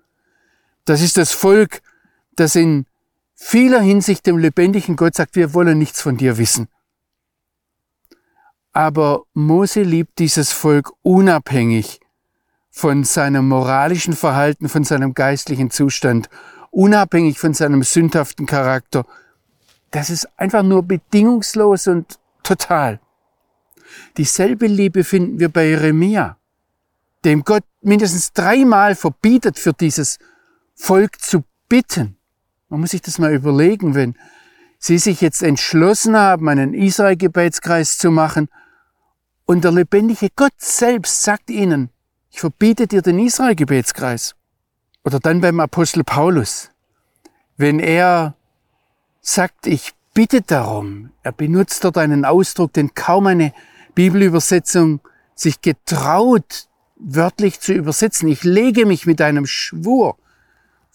Das 0.85 1.01
ist 1.01 1.17
das 1.17 1.31
Volk, 1.31 1.81
das 2.39 2.55
in 2.55 2.85
vieler 3.35 3.81
Hinsicht 3.81 4.25
dem 4.25 4.37
lebendigen 4.37 4.95
Gott 4.95 5.15
sagt, 5.15 5.35
wir 5.35 5.53
wollen 5.53 5.77
nichts 5.77 6.01
von 6.01 6.17
dir 6.17 6.37
wissen. 6.37 6.67
Aber 8.73 9.23
Mose 9.33 9.81
liebt 9.81 10.19
dieses 10.19 10.51
Volk 10.51 10.91
unabhängig 11.01 11.99
von 12.69 13.03
seinem 13.03 13.47
moralischen 13.47 14.13
Verhalten, 14.13 14.69
von 14.69 14.83
seinem 14.83 15.13
geistlichen 15.13 15.71
Zustand, 15.71 16.29
unabhängig 16.69 17.39
von 17.39 17.53
seinem 17.53 17.81
sündhaften 17.81 18.45
Charakter. 18.45 19.05
Das 19.91 20.09
ist 20.09 20.27
einfach 20.37 20.63
nur 20.63 20.83
bedingungslos 20.83 21.87
und 21.87 22.19
total. 22.43 22.99
Dieselbe 24.17 24.67
Liebe 24.67 25.03
finden 25.03 25.39
wir 25.39 25.49
bei 25.49 25.69
Jeremia, 25.69 26.37
dem 27.25 27.43
Gott 27.43 27.63
mindestens 27.81 28.33
dreimal 28.33 28.95
verbietet, 28.95 29.57
für 29.57 29.73
dieses 29.73 30.19
Volk 30.75 31.19
zu 31.19 31.43
bitten. 31.67 32.16
Man 32.69 32.81
muss 32.81 32.91
sich 32.91 33.01
das 33.01 33.17
mal 33.17 33.33
überlegen, 33.33 33.95
wenn 33.95 34.15
Sie 34.79 34.97
sich 34.97 35.21
jetzt 35.21 35.41
entschlossen 35.41 36.15
haben, 36.15 36.49
einen 36.49 36.73
Israel-Gebetskreis 36.73 37.97
zu 37.97 38.11
machen 38.11 38.49
und 39.45 39.63
der 39.63 39.71
lebendige 39.71 40.27
Gott 40.35 40.53
selbst 40.57 41.23
sagt 41.23 41.49
Ihnen, 41.49 41.89
ich 42.29 42.41
verbiete 42.41 42.85
dir 42.85 43.01
den 43.01 43.19
Israel-Gebetskreis. 43.19 44.35
Oder 45.03 45.19
dann 45.19 45.41
beim 45.41 45.59
Apostel 45.61 46.03
Paulus, 46.03 46.69
wenn 47.55 47.79
er 47.79 48.35
sagt, 49.21 49.65
ich 49.65 49.93
bitte 50.13 50.41
darum, 50.41 51.11
er 51.23 51.31
benutzt 51.31 51.85
dort 51.85 51.97
einen 51.97 52.25
Ausdruck, 52.25 52.73
den 52.73 52.93
kaum 52.93 53.27
eine 53.27 53.53
Bibelübersetzung 53.95 54.99
sich 55.33 55.61
getraut, 55.61 56.67
wörtlich 56.97 57.61
zu 57.61 57.73
übersetzen. 57.73 58.27
Ich 58.27 58.43
lege 58.43 58.85
mich 58.85 59.05
mit 59.05 59.21
einem 59.21 59.45
Schwur 59.45 60.17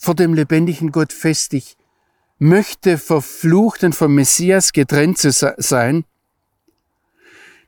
vor 0.02 0.16
dem 0.16 0.34
lebendigen 0.34 0.90
Gott 0.90 1.12
fest. 1.12 1.54
Ich 1.54 1.76
möchte 2.38 2.98
verflucht 2.98 3.84
und 3.84 3.94
vom 3.94 4.16
Messias 4.16 4.72
getrennt 4.72 5.18
zu 5.18 5.30
sein. 5.30 6.04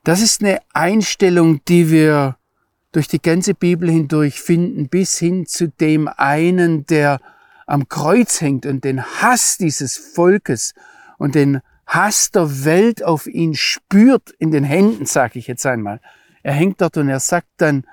Das 0.02 0.20
ist 0.20 0.42
eine 0.42 0.58
Einstellung, 0.72 1.64
die 1.66 1.92
wir 1.92 2.36
durch 2.90 3.06
die 3.06 3.22
ganze 3.22 3.54
Bibel 3.54 3.88
hindurch 3.88 4.40
finden, 4.40 4.88
bis 4.88 5.16
hin 5.16 5.46
zu 5.46 5.68
dem 5.68 6.08
einen, 6.08 6.86
der 6.86 7.20
am 7.68 7.88
Kreuz 7.88 8.40
hängt 8.40 8.66
und 8.66 8.82
den 8.82 9.04
Hass 9.04 9.56
dieses 9.56 9.96
Volkes 9.96 10.74
und 11.18 11.36
den 11.36 11.60
Hass 11.86 12.32
der 12.32 12.64
Welt 12.64 13.04
auf 13.04 13.28
ihn 13.28 13.54
spürt 13.54 14.30
in 14.38 14.50
den 14.50 14.64
Händen, 14.64 15.06
sage 15.06 15.38
ich 15.38 15.46
jetzt 15.46 15.66
einmal. 15.66 16.00
Er 16.42 16.52
hängt 16.52 16.80
dort 16.80 16.96
und 16.96 17.08
er 17.08 17.20
sagt 17.20 17.48
dann, 17.58 17.84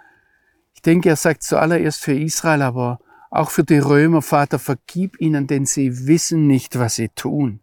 ich 0.74 0.82
denke, 0.82 1.10
er 1.10 1.16
sagt 1.16 1.44
zuallererst 1.44 2.02
für 2.02 2.14
Israel, 2.14 2.64
aber 2.64 3.00
auch 3.32 3.50
für 3.50 3.64
die 3.64 3.80
Römer, 3.80 4.22
Vater, 4.22 4.60
vergib 4.60 5.20
ihnen, 5.20 5.48
denn 5.48 5.66
sie 5.66 6.06
wissen 6.06 6.48
nicht, 6.48 6.78
was 6.78 6.96
sie 6.96 7.10
tun. 7.10 7.62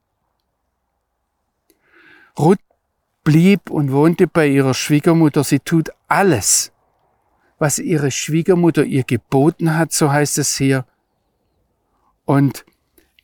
Ruth 2.39 2.59
blieb 3.23 3.69
und 3.71 3.93
wohnte 3.93 4.27
bei 4.27 4.49
ihrer 4.49 4.73
Schwiegermutter. 4.73 5.45
Sie 5.45 5.61
tut 5.61 5.91
alles, 6.09 6.73
was 7.59 7.79
ihre 7.79 8.11
Schwiegermutter 8.11 8.85
ihr 8.85 9.05
geboten 9.05 9.77
hat, 9.77 9.93
so 9.93 10.11
heißt 10.11 10.39
es 10.39 10.57
hier. 10.57 10.87
Und 12.25 12.65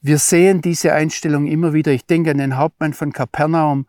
wir 0.03 0.19
sehen 0.19 0.61
diese 0.61 0.93
Einstellung 0.93 1.47
immer 1.47 1.73
wieder. 1.73 1.93
Ich 1.93 2.05
denke 2.05 2.33
an 2.33 2.39
den 2.39 2.59
Hauptmann 2.59 2.93
von 2.93 3.13
Kapernaum, 3.13 3.87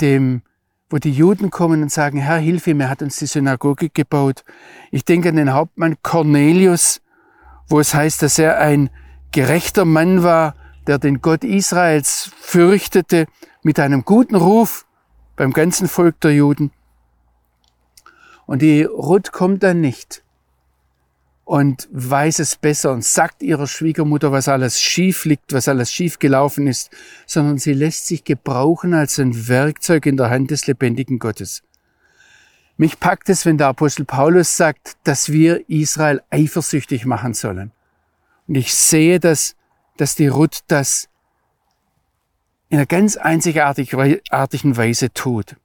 dem, 0.00 0.42
wo 0.90 0.98
die 0.98 1.12
Juden 1.12 1.50
kommen 1.50 1.82
und 1.82 1.92
sagen, 1.92 2.18
Herr, 2.18 2.38
hilf 2.38 2.66
ihm, 2.66 2.80
er 2.80 2.90
hat 2.90 3.02
uns 3.02 3.18
die 3.18 3.26
Synagoge 3.26 3.88
gebaut. 3.88 4.44
Ich 4.90 5.04
denke 5.04 5.28
an 5.28 5.36
den 5.36 5.52
Hauptmann 5.52 5.96
Cornelius, 6.02 7.00
wo 7.68 7.80
es 7.80 7.94
heißt, 7.94 8.22
dass 8.22 8.38
er 8.38 8.58
ein 8.58 8.90
gerechter 9.32 9.84
Mann 9.84 10.22
war, 10.22 10.54
der 10.86 10.98
den 10.98 11.20
Gott 11.20 11.44
Israels 11.44 12.30
fürchtete, 12.38 13.26
mit 13.62 13.80
einem 13.80 14.04
guten 14.04 14.36
Ruf 14.36 14.86
beim 15.36 15.52
ganzen 15.52 15.88
Volk 15.88 16.20
der 16.20 16.34
Juden. 16.34 16.70
Und 18.46 18.60
die 18.62 18.82
Ruth 18.82 19.32
kommt 19.32 19.62
dann 19.62 19.80
nicht 19.80 20.22
und 21.44 21.88
weiß 21.92 22.38
es 22.38 22.56
besser 22.56 22.92
und 22.92 23.04
sagt 23.04 23.42
ihrer 23.42 23.66
Schwiegermutter, 23.66 24.32
was 24.32 24.48
alles 24.48 24.80
schief 24.80 25.24
liegt, 25.24 25.52
was 25.52 25.68
alles 25.68 25.92
schief 25.92 26.18
gelaufen 26.18 26.66
ist, 26.66 26.90
sondern 27.26 27.58
sie 27.58 27.74
lässt 27.74 28.06
sich 28.06 28.24
gebrauchen 28.24 28.94
als 28.94 29.18
ein 29.18 29.48
Werkzeug 29.48 30.06
in 30.06 30.16
der 30.16 30.30
Hand 30.30 30.50
des 30.50 30.66
lebendigen 30.66 31.18
Gottes. 31.18 31.62
Mich 32.76 32.98
packt 32.98 33.28
es, 33.28 33.46
wenn 33.46 33.58
der 33.58 33.68
Apostel 33.68 34.04
Paulus 34.04 34.56
sagt, 34.56 34.96
dass 35.04 35.30
wir 35.30 35.68
Israel 35.68 36.22
eifersüchtig 36.30 37.06
machen 37.06 37.34
sollen. 37.34 37.70
Und 38.48 38.56
ich 38.56 38.74
sehe, 38.74 39.20
dass, 39.20 39.56
dass 39.96 40.16
die 40.16 40.26
Ruth 40.26 40.60
das 40.66 41.08
in 42.68 42.78
einer 42.78 42.86
ganz 42.86 43.16
einzigartigen 43.16 44.76
Weise 44.76 45.12
tut 45.12 45.56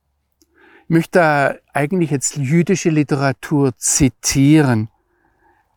möchte 0.90 1.20
da 1.20 1.56
eigentlich 1.72 2.10
jetzt 2.10 2.36
jüdische 2.36 2.90
Literatur 2.90 3.78
zitieren, 3.78 4.90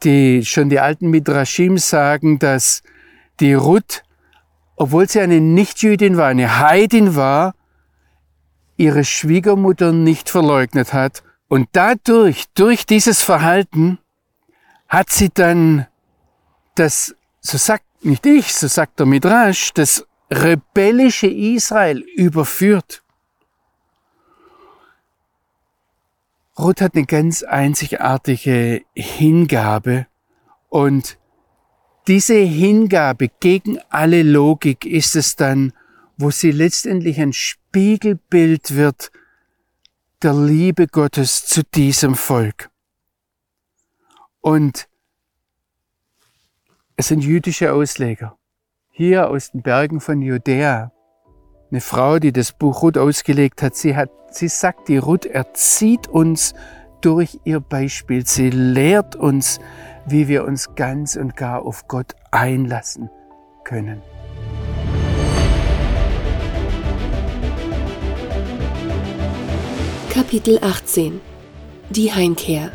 die 0.02 0.44
schon 0.44 0.70
die 0.70 0.80
alten 0.80 1.10
Midrashim 1.10 1.78
sagen, 1.78 2.38
dass 2.38 2.82
die 3.38 3.52
Ruth, 3.52 4.02
obwohl 4.74 5.08
sie 5.08 5.20
eine 5.20 5.40
Nichtjüdin 5.40 6.16
war, 6.16 6.28
eine 6.28 6.58
Heidin 6.58 7.14
war, 7.14 7.54
ihre 8.76 9.04
Schwiegermutter 9.04 9.92
nicht 9.92 10.30
verleugnet 10.30 10.92
hat. 10.92 11.22
Und 11.48 11.68
dadurch, 11.72 12.46
durch 12.54 12.86
dieses 12.86 13.22
Verhalten, 13.22 13.98
hat 14.88 15.10
sie 15.10 15.30
dann 15.32 15.86
das, 16.74 17.14
so 17.40 17.58
sagt 17.58 17.84
nicht 18.04 18.26
ich, 18.26 18.54
so 18.54 18.66
sagt 18.66 18.98
der 18.98 19.06
Midrash, 19.06 19.72
das 19.74 20.06
rebellische 20.30 21.26
Israel 21.28 21.98
überführt. 21.98 23.02
Ruth 26.58 26.80
hat 26.80 26.94
eine 26.94 27.06
ganz 27.06 27.42
einzigartige 27.42 28.82
Hingabe 28.94 30.06
und 30.68 31.18
diese 32.08 32.34
Hingabe 32.34 33.30
gegen 33.40 33.78
alle 33.88 34.22
Logik 34.22 34.84
ist 34.84 35.16
es 35.16 35.36
dann, 35.36 35.72
wo 36.16 36.30
sie 36.30 36.50
letztendlich 36.50 37.20
ein 37.20 37.32
Spiegelbild 37.72 38.76
wird 38.76 39.10
der 40.22 40.34
Liebe 40.34 40.88
Gottes 40.88 41.46
zu 41.46 41.62
diesem 41.64 42.16
Volk. 42.16 42.68
Und 44.42 44.90
es 46.96 47.08
sind 47.08 47.24
jüdische 47.24 47.72
Ausleger. 47.72 48.36
Hier 48.90 49.30
aus 49.30 49.52
den 49.52 49.62
Bergen 49.62 50.02
von 50.02 50.20
Judäa 50.20 50.92
eine 51.70 51.80
Frau, 51.80 52.18
die 52.18 52.30
das 52.30 52.52
Buch 52.52 52.82
Ruth 52.82 52.98
ausgelegt 52.98 53.62
hat, 53.62 53.74
sie 53.74 53.96
hat, 53.96 54.10
sie 54.30 54.48
sagt, 54.48 54.88
die 54.88 54.98
Ruth 54.98 55.24
erzieht 55.24 56.08
uns 56.08 56.52
durch 57.00 57.40
ihr 57.44 57.60
Beispiel. 57.60 58.26
Sie 58.26 58.50
lehrt 58.50 59.16
uns, 59.16 59.60
wie 60.04 60.28
wir 60.28 60.44
uns 60.44 60.74
ganz 60.74 61.16
und 61.16 61.36
gar 61.36 61.62
auf 61.62 61.88
Gott 61.88 62.16
einlassen 62.30 63.08
können. 63.64 64.02
Kapitel 70.22 70.60
18 70.62 71.20
Die 71.90 72.12
Heimkehr. 72.12 72.70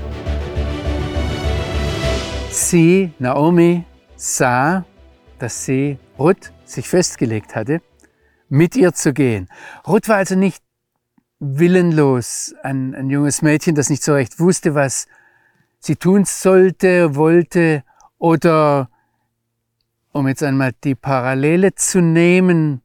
Sie, 2.49 3.13
Naomi, 3.19 3.85
sah, 4.17 4.83
dass 5.39 5.63
sie 5.63 5.97
Ruth 6.19 6.51
sich 6.65 6.89
festgelegt 6.89 7.55
hatte 7.55 7.81
mit 8.49 8.75
ihr 8.75 8.91
zu 8.91 9.13
gehen. 9.13 9.47
Ruth 9.87 10.09
war 10.09 10.17
also 10.17 10.35
nicht 10.35 10.61
willenlos, 11.39 12.53
ein, 12.63 12.93
ein 12.93 13.09
junges 13.09 13.41
Mädchen, 13.41 13.75
das 13.75 13.89
nicht 13.89 14.03
so 14.03 14.11
recht 14.13 14.41
wusste, 14.41 14.75
was 14.75 15.07
sie 15.79 15.95
tun 15.95 16.25
sollte, 16.25 17.15
wollte 17.15 17.85
oder 18.17 18.89
um 20.11 20.27
jetzt 20.27 20.43
einmal 20.43 20.73
die 20.83 20.95
Parallele 20.95 21.73
zu 21.75 22.01
nehmen 22.01 22.81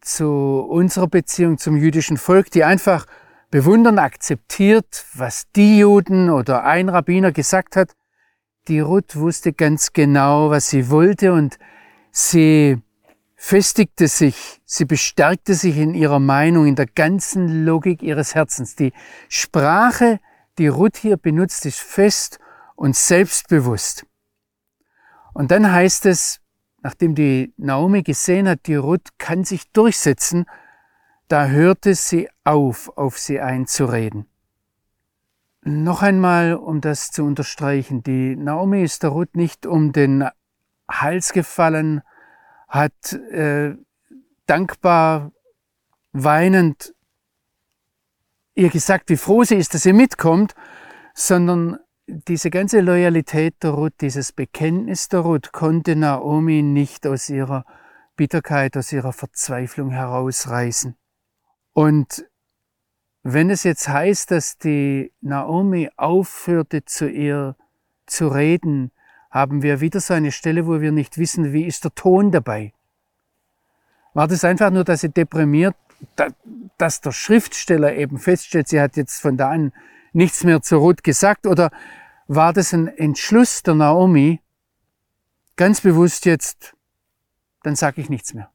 zu 0.00 0.66
unserer 0.66 1.08
Beziehung 1.08 1.58
zum 1.58 1.76
jüdischen 1.76 2.16
Volk, 2.16 2.50
die 2.50 2.64
einfach 2.64 3.04
bewundern, 3.50 3.98
akzeptiert, 3.98 5.04
was 5.14 5.46
die 5.54 5.78
Juden 5.78 6.30
oder 6.30 6.64
ein 6.64 6.88
Rabbiner 6.88 7.32
gesagt 7.32 7.76
hat. 7.76 7.92
Die 8.68 8.80
Ruth 8.80 9.16
wusste 9.16 9.52
ganz 9.52 9.92
genau, 9.92 10.50
was 10.50 10.70
sie 10.70 10.90
wollte 10.90 11.32
und 11.32 11.58
sie 12.10 12.78
festigte 13.36 14.08
sich, 14.08 14.60
sie 14.64 14.86
bestärkte 14.86 15.54
sich 15.54 15.76
in 15.76 15.94
ihrer 15.94 16.18
Meinung, 16.18 16.66
in 16.66 16.74
der 16.74 16.86
ganzen 16.86 17.64
Logik 17.64 18.02
ihres 18.02 18.34
Herzens. 18.34 18.74
Die 18.74 18.92
Sprache, 19.28 20.18
die 20.58 20.68
Ruth 20.68 20.96
hier 20.96 21.16
benutzt, 21.16 21.66
ist 21.66 21.78
fest 21.78 22.38
und 22.74 22.96
selbstbewusst. 22.96 24.06
Und 25.34 25.50
dann 25.50 25.70
heißt 25.70 26.06
es, 26.06 26.40
nachdem 26.82 27.14
die 27.14 27.52
Naomi 27.56 28.02
gesehen 28.02 28.48
hat, 28.48 28.66
die 28.66 28.74
Ruth 28.74 29.18
kann 29.18 29.44
sich 29.44 29.70
durchsetzen, 29.72 30.46
da 31.28 31.48
hörte 31.48 31.94
sie 31.94 32.28
auf, 32.44 32.96
auf 32.96 33.18
sie 33.18 33.40
einzureden. 33.40 34.26
Noch 35.62 36.02
einmal, 36.02 36.54
um 36.54 36.80
das 36.80 37.10
zu 37.10 37.24
unterstreichen, 37.24 38.02
die 38.02 38.36
Naomi 38.36 38.82
ist 38.84 39.02
der 39.02 39.10
Ruth 39.10 39.34
nicht 39.34 39.66
um 39.66 39.92
den 39.92 40.28
Hals 40.88 41.32
gefallen, 41.32 42.02
hat 42.68 43.12
äh, 43.12 43.74
dankbar, 44.46 45.32
weinend 46.12 46.94
ihr 48.54 48.70
gesagt, 48.70 49.10
wie 49.10 49.16
froh 49.16 49.42
sie 49.42 49.56
ist, 49.56 49.74
dass 49.74 49.82
sie 49.82 49.92
mitkommt, 49.92 50.54
sondern 51.14 51.78
diese 52.06 52.50
ganze 52.50 52.80
Loyalität 52.80 53.62
der 53.62 53.70
Ruth, 53.70 54.00
dieses 54.00 54.32
Bekenntnis 54.32 55.08
der 55.08 55.20
Ruth 55.20 55.50
konnte 55.50 55.96
Naomi 55.96 56.62
nicht 56.62 57.06
aus 57.06 57.28
ihrer 57.28 57.64
Bitterkeit, 58.14 58.76
aus 58.76 58.92
ihrer 58.92 59.12
Verzweiflung 59.12 59.90
herausreißen. 59.90 60.96
Und 61.76 62.24
wenn 63.22 63.50
es 63.50 63.62
jetzt 63.62 63.86
heißt, 63.86 64.30
dass 64.30 64.56
die 64.56 65.12
Naomi 65.20 65.90
aufhörte 65.98 66.86
zu 66.86 67.06
ihr 67.06 67.54
zu 68.06 68.28
reden, 68.28 68.92
haben 69.30 69.60
wir 69.60 69.82
wieder 69.82 70.00
so 70.00 70.14
eine 70.14 70.32
Stelle, 70.32 70.66
wo 70.66 70.80
wir 70.80 70.90
nicht 70.90 71.18
wissen, 71.18 71.52
wie 71.52 71.66
ist 71.66 71.84
der 71.84 71.94
Ton 71.94 72.32
dabei. 72.32 72.72
War 74.14 74.26
das 74.26 74.42
einfach 74.42 74.70
nur, 74.70 74.84
dass 74.84 75.02
sie 75.02 75.10
deprimiert, 75.10 75.76
dass 76.78 77.02
der 77.02 77.12
Schriftsteller 77.12 77.94
eben 77.94 78.18
feststellt, 78.18 78.68
sie 78.68 78.80
hat 78.80 78.96
jetzt 78.96 79.20
von 79.20 79.36
da 79.36 79.50
an 79.50 79.74
nichts 80.14 80.44
mehr 80.44 80.62
zu 80.62 80.78
Ruth 80.78 81.04
gesagt, 81.04 81.46
oder 81.46 81.70
war 82.26 82.54
das 82.54 82.72
ein 82.72 82.88
Entschluss 82.88 83.62
der 83.62 83.74
Naomi, 83.74 84.40
ganz 85.56 85.82
bewusst 85.82 86.24
jetzt, 86.24 86.74
dann 87.64 87.76
sage 87.76 88.00
ich 88.00 88.08
nichts 88.08 88.32
mehr. 88.32 88.50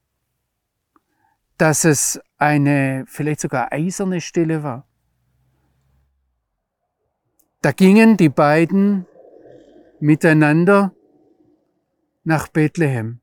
Dass 1.56 1.84
es 1.84 2.20
eine 2.42 3.04
vielleicht 3.06 3.40
sogar 3.40 3.72
eiserne 3.72 4.20
Stille 4.20 4.64
war. 4.64 4.84
Da 7.60 7.70
gingen 7.70 8.16
die 8.16 8.28
beiden 8.28 9.06
miteinander 10.00 10.92
nach 12.24 12.48
Bethlehem. 12.48 13.20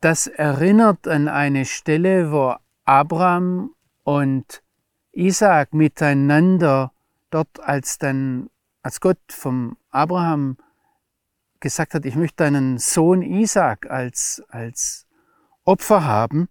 Das 0.00 0.26
erinnert 0.26 1.06
an 1.06 1.28
eine 1.28 1.64
Stelle, 1.64 2.32
wo 2.32 2.56
Abraham 2.84 3.74
und 4.02 4.62
Isaac 5.12 5.72
miteinander 5.72 6.92
dort, 7.30 7.60
als 7.60 7.98
dann, 7.98 8.50
als 8.82 9.00
Gott 9.00 9.20
vom 9.28 9.76
Abraham 9.90 10.56
gesagt 11.60 11.94
hat, 11.94 12.04
ich 12.04 12.16
möchte 12.16 12.44
deinen 12.44 12.78
Sohn 12.78 13.22
Isaac 13.22 13.88
als, 13.88 14.42
als 14.48 15.07
Opfer 15.68 16.04
haben, 16.04 16.48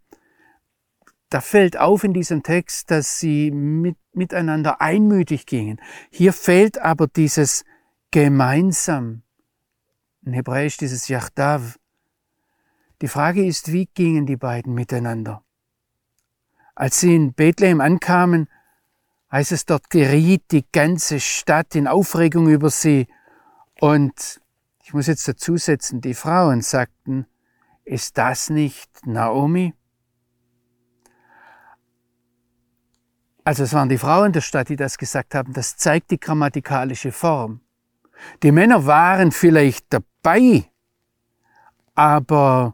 da 1.30 1.42
fällt 1.42 1.78
auf 1.78 2.04
in 2.04 2.14
diesem 2.14 2.44
Text, 2.44 2.92
dass 2.92 3.20
sie 3.20 3.52
mit, 3.52 3.98
miteinander 4.14 4.80
einmütig 4.80 5.46
gingen. 5.46 5.82
Hier 6.10 6.32
fehlt 6.32 6.80
aber 6.80 7.08
dieses 7.08 7.66
gemeinsam, 8.12 9.24
in 10.24 10.34
Hebräisch 10.34 10.78
dieses 10.78 11.08
Yachdav. 11.08 11.80
Die 13.02 13.08
Frage 13.08 13.46
ist, 13.46 13.74
wie 13.74 13.88
gingen 13.88 14.26
die 14.26 14.38
beiden 14.38 14.74
miteinander? 14.74 15.44
Als 16.76 17.00
sie 17.00 17.16
in 17.16 17.34
Bethlehem 17.34 17.82
ankamen, 17.82 18.48
heißt 19.32 19.52
es, 19.52 19.66
dort 19.66 19.90
geriet 19.90 20.44
die 20.52 20.66
ganze 20.72 21.20
Stadt 21.20 21.76
in 21.76 21.88
Aufregung 21.88 22.48
über 22.48 22.70
sie. 22.70 23.08
Und 23.82 24.42
ich 24.84 24.94
muss 24.94 25.08
jetzt 25.08 25.28
dazusetzen, 25.28 26.02
die 26.02 26.14
Frauen 26.14 26.62
sagten, 26.62 27.26
ist 27.88 28.18
das 28.18 28.50
nicht 28.50 28.90
Naomi? 29.06 29.74
Also 33.44 33.64
es 33.64 33.74
waren 33.74 33.88
die 33.88 33.98
Frauen 33.98 34.34
der 34.34 34.42
Stadt, 34.42 34.68
die 34.68 34.76
das 34.76 34.98
gesagt 34.98 35.34
haben. 35.34 35.54
Das 35.54 35.78
zeigt 35.78 36.12
die 36.12 36.20
grammatikalische 36.20 37.14
Form. 37.14 37.62
Die 38.44 38.52
Männer 38.52 38.86
waren 38.86 39.32
vielleicht 39.32 39.86
dabei, 39.94 40.66
aber 41.96 42.74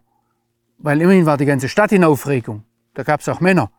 weil 0.80 1.00
immerhin 1.00 1.28
war 1.28 1.38
die 1.38 1.46
ganze 1.46 1.70
Stadt 1.70 1.92
in 1.92 2.04
Aufregung. 2.04 2.64
Da 2.96 3.04
gab 3.04 3.20
es 3.20 3.30
auch 3.30 3.40
Männer. 3.40 3.72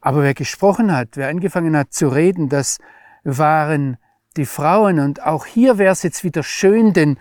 Aber 0.00 0.22
wer 0.22 0.34
gesprochen 0.34 0.94
hat, 0.94 1.10
wer 1.14 1.28
angefangen 1.28 1.76
hat 1.76 1.92
zu 1.92 2.08
reden, 2.08 2.48
das 2.48 2.78
waren 3.22 3.96
die 4.36 4.44
Frauen. 4.44 4.98
Und 4.98 5.22
auch 5.22 5.46
hier 5.46 5.78
wäre 5.78 5.92
es 5.92 6.02
jetzt 6.02 6.24
wieder 6.24 6.42
schön, 6.42 6.92
denn 6.92 7.16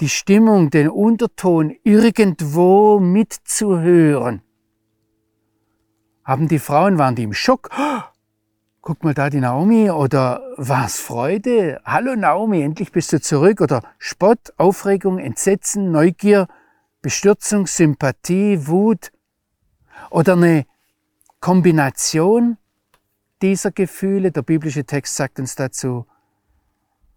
die 0.00 0.08
Stimmung, 0.08 0.70
den 0.70 0.88
Unterton 0.88 1.74
irgendwo 1.82 2.98
mitzuhören. 2.98 4.42
Haben 6.24 6.48
die 6.48 6.58
Frauen, 6.58 6.98
waren 6.98 7.14
die 7.14 7.22
im 7.22 7.34
Schock? 7.34 7.70
Guck 8.80 9.02
mal 9.04 9.14
da 9.14 9.30
die 9.30 9.40
Naomi 9.40 9.90
oder 9.90 10.42
war's 10.56 10.98
Freude? 10.98 11.80
Hallo 11.84 12.16
Naomi, 12.16 12.62
endlich 12.62 12.92
bist 12.92 13.12
du 13.12 13.20
zurück 13.20 13.60
oder 13.60 13.82
Spott, 13.98 14.52
Aufregung, 14.56 15.18
Entsetzen, 15.18 15.90
Neugier, 15.90 16.48
Bestürzung, 17.00 17.66
Sympathie, 17.66 18.66
Wut 18.66 19.10
oder 20.10 20.34
eine 20.34 20.66
Kombination 21.40 22.56
dieser 23.42 23.70
Gefühle. 23.70 24.32
Der 24.32 24.42
biblische 24.42 24.84
Text 24.84 25.16
sagt 25.16 25.38
uns 25.38 25.54
dazu 25.54 26.06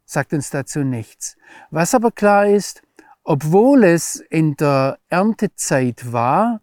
sagt 0.08 0.34
uns 0.34 0.50
dazu 0.50 0.80
nichts. 0.80 1.38
Was 1.70 1.94
aber 1.94 2.12
klar 2.12 2.48
ist, 2.48 2.82
obwohl 3.24 3.84
es 3.84 4.16
in 4.16 4.56
der 4.56 4.98
Erntezeit 5.10 6.12
war, 6.12 6.62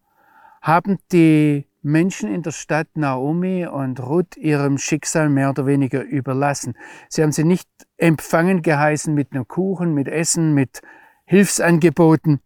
haben 0.63 0.99
die 1.13 1.69
Menschen 1.83 2.33
in 2.33 2.43
der 2.43 2.53
Stadt 2.53 2.89
Naomi 2.95 3.67
und 3.67 4.01
Ruth 4.01 4.39
ihrem 4.39 4.79
Schicksal 4.79 5.29
mehr 5.29 5.51
oder 5.51 5.67
weniger 5.67 6.03
überlassen. 6.03 6.75
Sie 7.11 7.23
haben 7.23 7.33
sie 7.33 7.45
nicht 7.45 7.69
empfangen 7.99 8.63
geheißen 8.63 9.13
mit 9.13 9.33
einem 9.33 9.47
Kuchen, 9.47 9.93
mit 9.93 10.09
Essen, 10.09 10.55
mit 10.55 10.81
Hilfsangeboten. 11.27 12.41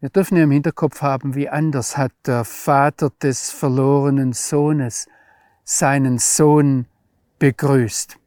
Wir 0.00 0.10
dürfen 0.10 0.36
ja 0.36 0.44
im 0.44 0.50
Hinterkopf 0.50 1.00
haben, 1.00 1.36
wie 1.36 1.48
anders 1.48 1.96
hat 1.96 2.12
der 2.26 2.44
Vater 2.44 3.10
des 3.22 3.50
verlorenen 3.50 4.32
Sohnes 4.32 5.06
seinen 5.62 6.18
Sohn 6.18 6.86
begrüßt. 7.38 8.18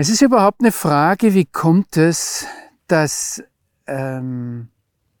Es 0.00 0.08
ist 0.08 0.22
überhaupt 0.22 0.62
eine 0.62 0.72
Frage, 0.72 1.34
wie 1.34 1.44
kommt 1.44 1.98
es, 1.98 2.46
dass 2.86 3.44
ähm, 3.86 4.70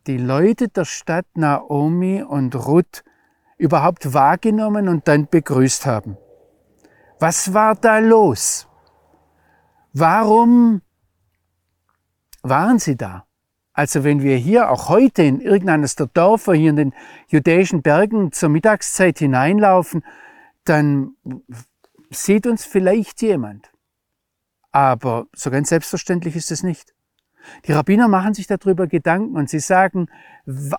die 0.06 0.16
Leute 0.16 0.68
der 0.68 0.86
Stadt 0.86 1.26
Naomi 1.34 2.22
und 2.22 2.56
Ruth 2.56 3.04
überhaupt 3.58 4.14
wahrgenommen 4.14 4.88
und 4.88 5.06
dann 5.06 5.26
begrüßt 5.26 5.84
haben. 5.84 6.16
Was 7.18 7.52
war 7.52 7.74
da 7.74 7.98
los? 7.98 8.68
Warum 9.92 10.80
waren 12.40 12.78
sie 12.78 12.96
da? 12.96 13.26
Also 13.74 14.02
wenn 14.02 14.22
wir 14.22 14.38
hier 14.38 14.70
auch 14.70 14.88
heute 14.88 15.24
in 15.24 15.42
irgendeines 15.42 15.94
der 15.94 16.06
Dörfer 16.06 16.54
hier 16.54 16.70
in 16.70 16.76
den 16.76 16.94
judäischen 17.28 17.82
Bergen 17.82 18.32
zur 18.32 18.48
Mittagszeit 18.48 19.18
hineinlaufen, 19.18 20.02
dann 20.64 21.16
sieht 22.08 22.46
uns 22.46 22.64
vielleicht 22.64 23.20
jemand. 23.20 23.70
Aber 24.72 25.26
so 25.34 25.50
ganz 25.50 25.68
selbstverständlich 25.68 26.36
ist 26.36 26.50
es 26.50 26.62
nicht. 26.62 26.94
Die 27.66 27.72
Rabbiner 27.72 28.08
machen 28.08 28.34
sich 28.34 28.46
darüber 28.46 28.86
Gedanken 28.86 29.36
und 29.36 29.48
sie 29.48 29.60
sagen, 29.60 30.08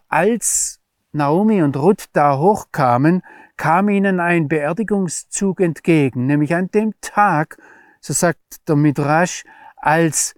als 0.07 0.79
Naomi 1.11 1.61
und 1.61 1.75
Ruth 1.75 2.05
da 2.13 2.37
hochkamen, 2.37 3.21
kam 3.57 3.89
ihnen 3.89 4.19
ein 4.19 4.47
Beerdigungszug 4.47 5.59
entgegen, 5.59 6.25
nämlich 6.25 6.55
an 6.55 6.71
dem 6.71 6.93
Tag, 7.01 7.57
so 7.99 8.13
sagt 8.13 8.67
der 8.67 8.75
Midrash, 8.75 9.43
als 9.75 10.33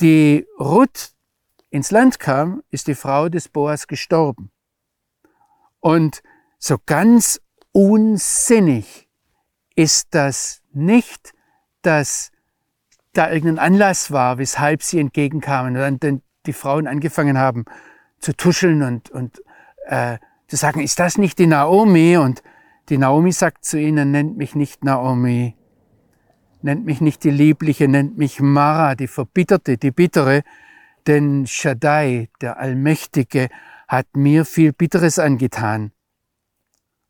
die 0.00 0.46
Ruth 0.58 1.14
ins 1.70 1.90
Land 1.90 2.18
kam, 2.20 2.62
ist 2.70 2.86
die 2.86 2.94
Frau 2.94 3.28
des 3.28 3.48
Boas 3.48 3.86
gestorben. 3.86 4.50
Und 5.80 6.22
so 6.58 6.76
ganz 6.84 7.40
unsinnig 7.72 9.08
ist 9.74 10.08
das 10.14 10.62
nicht, 10.72 11.34
dass 11.82 12.30
da 13.18 13.30
irgendein 13.30 13.58
Anlass 13.58 14.12
war, 14.12 14.38
weshalb 14.38 14.82
sie 14.82 15.00
entgegenkamen 15.00 15.76
und 15.76 16.04
dann 16.04 16.22
die 16.46 16.52
Frauen 16.52 16.86
angefangen 16.86 17.36
haben 17.36 17.64
zu 18.20 18.32
tuscheln 18.32 18.82
und, 18.82 19.10
und 19.10 19.42
äh, 19.86 20.18
zu 20.46 20.56
sagen, 20.56 20.80
ist 20.80 20.98
das 20.98 21.18
nicht 21.18 21.38
die 21.38 21.46
Naomi? 21.46 22.16
Und 22.16 22.42
die 22.88 22.98
Naomi 22.98 23.32
sagt 23.32 23.64
zu 23.64 23.78
ihnen, 23.78 24.10
nennt 24.12 24.36
mich 24.36 24.54
nicht 24.54 24.84
Naomi, 24.84 25.56
nennt 26.62 26.86
mich 26.86 27.00
nicht 27.00 27.24
die 27.24 27.30
Liebliche, 27.30 27.88
nennt 27.88 28.16
mich 28.16 28.40
Mara, 28.40 28.94
die 28.94 29.08
Verbitterte, 29.08 29.76
die 29.76 29.90
Bittere, 29.90 30.42
denn 31.06 31.46
Shaddai, 31.46 32.28
der 32.40 32.58
Allmächtige, 32.58 33.48
hat 33.88 34.06
mir 34.14 34.44
viel 34.44 34.72
Bitteres 34.72 35.18
angetan. 35.18 35.92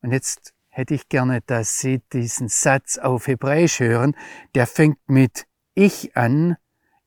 Und 0.01 0.13
jetzt 0.13 0.55
hätte 0.69 0.95
ich 0.95 1.09
gerne, 1.09 1.41
dass 1.45 1.79
Sie 1.81 2.01
diesen 2.13 2.49
Satz 2.49 2.99
auf 2.99 3.27
Hebräisch 3.27 3.81
hören. 3.81 4.15
Der 4.55 4.67
fängt 4.67 4.99
mit 5.09 5.48
ich 5.79 6.17
an, 6.17 6.57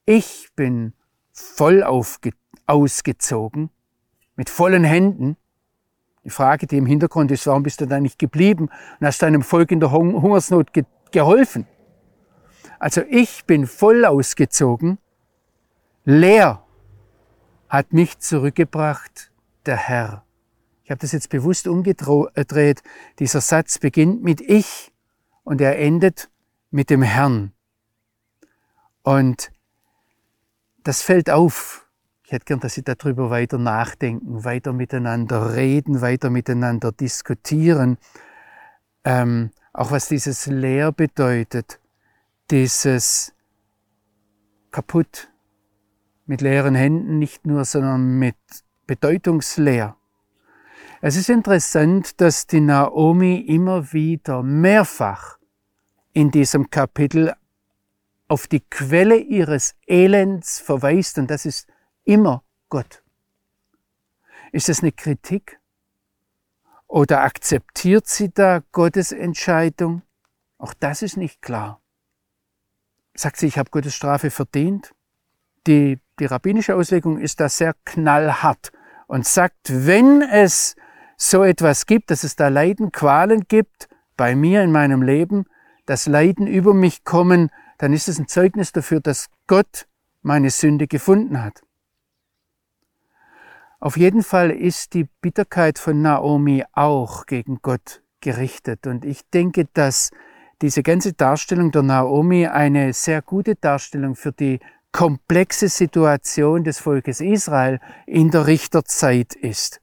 ich 0.05 0.49
bin 0.55 0.93
voll 1.33 1.83
ausgezogen, 1.83 3.69
mit 4.35 4.49
vollen 4.49 4.85
Händen. 4.85 5.35
Die 6.23 6.29
Frage, 6.29 6.67
die 6.67 6.77
im 6.77 6.85
Hintergrund 6.85 7.31
ist, 7.31 7.45
warum 7.47 7.63
bist 7.63 7.81
du 7.81 7.85
da 7.85 7.99
nicht 7.99 8.17
geblieben 8.17 8.69
und 8.99 9.07
hast 9.07 9.21
deinem 9.21 9.41
Volk 9.41 9.71
in 9.71 9.81
der 9.81 9.91
Hungersnot 9.91 10.71
ge 10.71 10.85
geholfen? 11.11 11.67
Also 12.79 13.01
ich 13.09 13.43
bin 13.45 13.67
voll 13.67 14.05
ausgezogen, 14.05 14.97
leer 16.05 16.63
hat 17.67 17.91
mich 17.91 18.19
zurückgebracht 18.19 19.31
der 19.65 19.75
Herr. 19.75 20.23
Ich 20.85 20.91
habe 20.91 20.99
das 20.99 21.11
jetzt 21.11 21.29
bewusst 21.29 21.67
umgedreht. 21.67 22.81
Dieser 23.19 23.41
Satz 23.41 23.77
beginnt 23.77 24.23
mit 24.23 24.39
ich 24.39 24.93
und 25.43 25.59
er 25.59 25.77
endet 25.77 26.29
mit 26.69 26.89
dem 26.89 27.01
Herrn. 27.01 27.51
Und 29.03 29.51
das 30.83 31.01
fällt 31.01 31.29
auf. 31.29 31.87
Ich 32.23 32.31
hätte 32.31 32.45
gern, 32.45 32.59
dass 32.59 32.75
Sie 32.75 32.83
darüber 32.83 33.29
weiter 33.29 33.57
nachdenken, 33.57 34.43
weiter 34.43 34.73
miteinander 34.73 35.55
reden, 35.55 36.01
weiter 36.01 36.29
miteinander 36.29 36.91
diskutieren. 36.91 37.97
Ähm, 39.03 39.51
auch 39.73 39.91
was 39.91 40.07
dieses 40.07 40.45
leer 40.45 40.91
bedeutet, 40.91 41.79
dieses 42.49 43.33
kaputt, 44.71 45.29
mit 46.25 46.41
leeren 46.41 46.75
Händen 46.75 47.19
nicht 47.19 47.45
nur, 47.45 47.65
sondern 47.65 48.17
mit 48.17 48.37
bedeutungsleer. 48.87 49.97
Es 51.01 51.15
ist 51.15 51.29
interessant, 51.29 52.21
dass 52.21 52.47
die 52.47 52.61
Naomi 52.61 53.37
immer 53.39 53.91
wieder 53.91 54.43
mehrfach 54.43 55.37
in 56.13 56.31
diesem 56.31 56.69
Kapitel 56.69 57.33
auf 58.31 58.47
die 58.47 58.61
Quelle 58.61 59.17
ihres 59.17 59.75
Elends 59.85 60.61
verweist 60.61 61.17
und 61.17 61.29
das 61.29 61.45
ist 61.45 61.67
immer 62.05 62.45
Gott. 62.69 63.03
Ist 64.53 64.69
das 64.69 64.81
eine 64.81 64.93
Kritik? 64.93 65.59
Oder 66.87 67.23
akzeptiert 67.23 68.07
sie 68.07 68.33
da 68.33 68.63
Gottes 68.71 69.11
Entscheidung? 69.11 70.03
Auch 70.57 70.73
das 70.73 71.01
ist 71.01 71.17
nicht 71.17 71.41
klar. 71.41 71.81
Sagt 73.15 73.35
sie, 73.35 73.47
ich 73.47 73.57
habe 73.57 73.69
Gottes 73.69 73.95
Strafe 73.95 74.31
verdient? 74.31 74.95
Die, 75.67 75.99
die 76.17 76.25
rabbinische 76.25 76.77
Auslegung 76.77 77.19
ist 77.19 77.41
da 77.41 77.49
sehr 77.49 77.75
knallhart 77.83 78.71
und 79.07 79.27
sagt, 79.27 79.85
wenn 79.85 80.21
es 80.21 80.77
so 81.17 81.43
etwas 81.43 81.85
gibt, 81.85 82.11
dass 82.11 82.23
es 82.23 82.37
da 82.37 82.47
Leiden, 82.47 82.93
Qualen 82.93 83.41
gibt, 83.49 83.89
bei 84.15 84.37
mir 84.37 84.63
in 84.63 84.71
meinem 84.71 85.01
Leben, 85.01 85.47
dass 85.85 86.07
Leiden 86.07 86.47
über 86.47 86.73
mich 86.73 87.03
kommen, 87.03 87.51
dann 87.81 87.93
ist 87.93 88.07
es 88.07 88.19
ein 88.19 88.27
Zeugnis 88.27 88.71
dafür, 88.71 88.99
dass 88.99 89.27
Gott 89.47 89.87
meine 90.21 90.51
Sünde 90.51 90.85
gefunden 90.85 91.41
hat. 91.43 91.63
Auf 93.79 93.97
jeden 93.97 94.21
Fall 94.21 94.51
ist 94.51 94.93
die 94.93 95.09
Bitterkeit 95.21 95.79
von 95.79 95.99
Naomi 95.99 96.63
auch 96.73 97.25
gegen 97.25 97.57
Gott 97.63 98.03
gerichtet. 98.19 98.85
Und 98.85 99.03
ich 99.03 99.27
denke, 99.31 99.67
dass 99.73 100.11
diese 100.61 100.83
ganze 100.83 101.13
Darstellung 101.13 101.71
der 101.71 101.81
Naomi 101.81 102.45
eine 102.45 102.93
sehr 102.93 103.23
gute 103.23 103.55
Darstellung 103.55 104.13
für 104.13 104.31
die 104.31 104.59
komplexe 104.91 105.67
Situation 105.67 106.63
des 106.63 106.77
Volkes 106.77 107.19
Israel 107.19 107.79
in 108.05 108.29
der 108.29 108.45
Richterzeit 108.45 109.33
ist. 109.33 109.81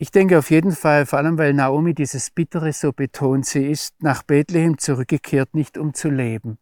Ich 0.00 0.12
denke 0.12 0.38
auf 0.38 0.50
jeden 0.52 0.70
Fall, 0.70 1.06
vor 1.06 1.18
allem 1.18 1.38
weil 1.38 1.52
Naomi 1.52 1.92
dieses 1.92 2.30
Bittere 2.30 2.72
so 2.72 2.92
betont, 2.92 3.46
sie 3.46 3.66
ist 3.66 4.00
nach 4.00 4.22
Bethlehem 4.22 4.78
zurückgekehrt, 4.78 5.54
nicht 5.54 5.76
um 5.76 5.92
zu 5.92 6.08
leben, 6.08 6.58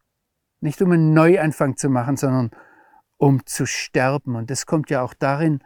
nicht 0.61 0.81
um 0.81 0.91
einen 0.93 1.13
Neuanfang 1.13 1.77
zu 1.77 1.91
machen, 1.91 2.17
sondern 2.17 2.51
um 3.19 3.45
zu 3.45 3.67
sterben. 3.67 4.37
Und 4.37 4.51
das 4.51 4.65
kommt 4.65 4.89
ja 4.89 5.03
auch 5.03 5.13
darin 5.13 5.61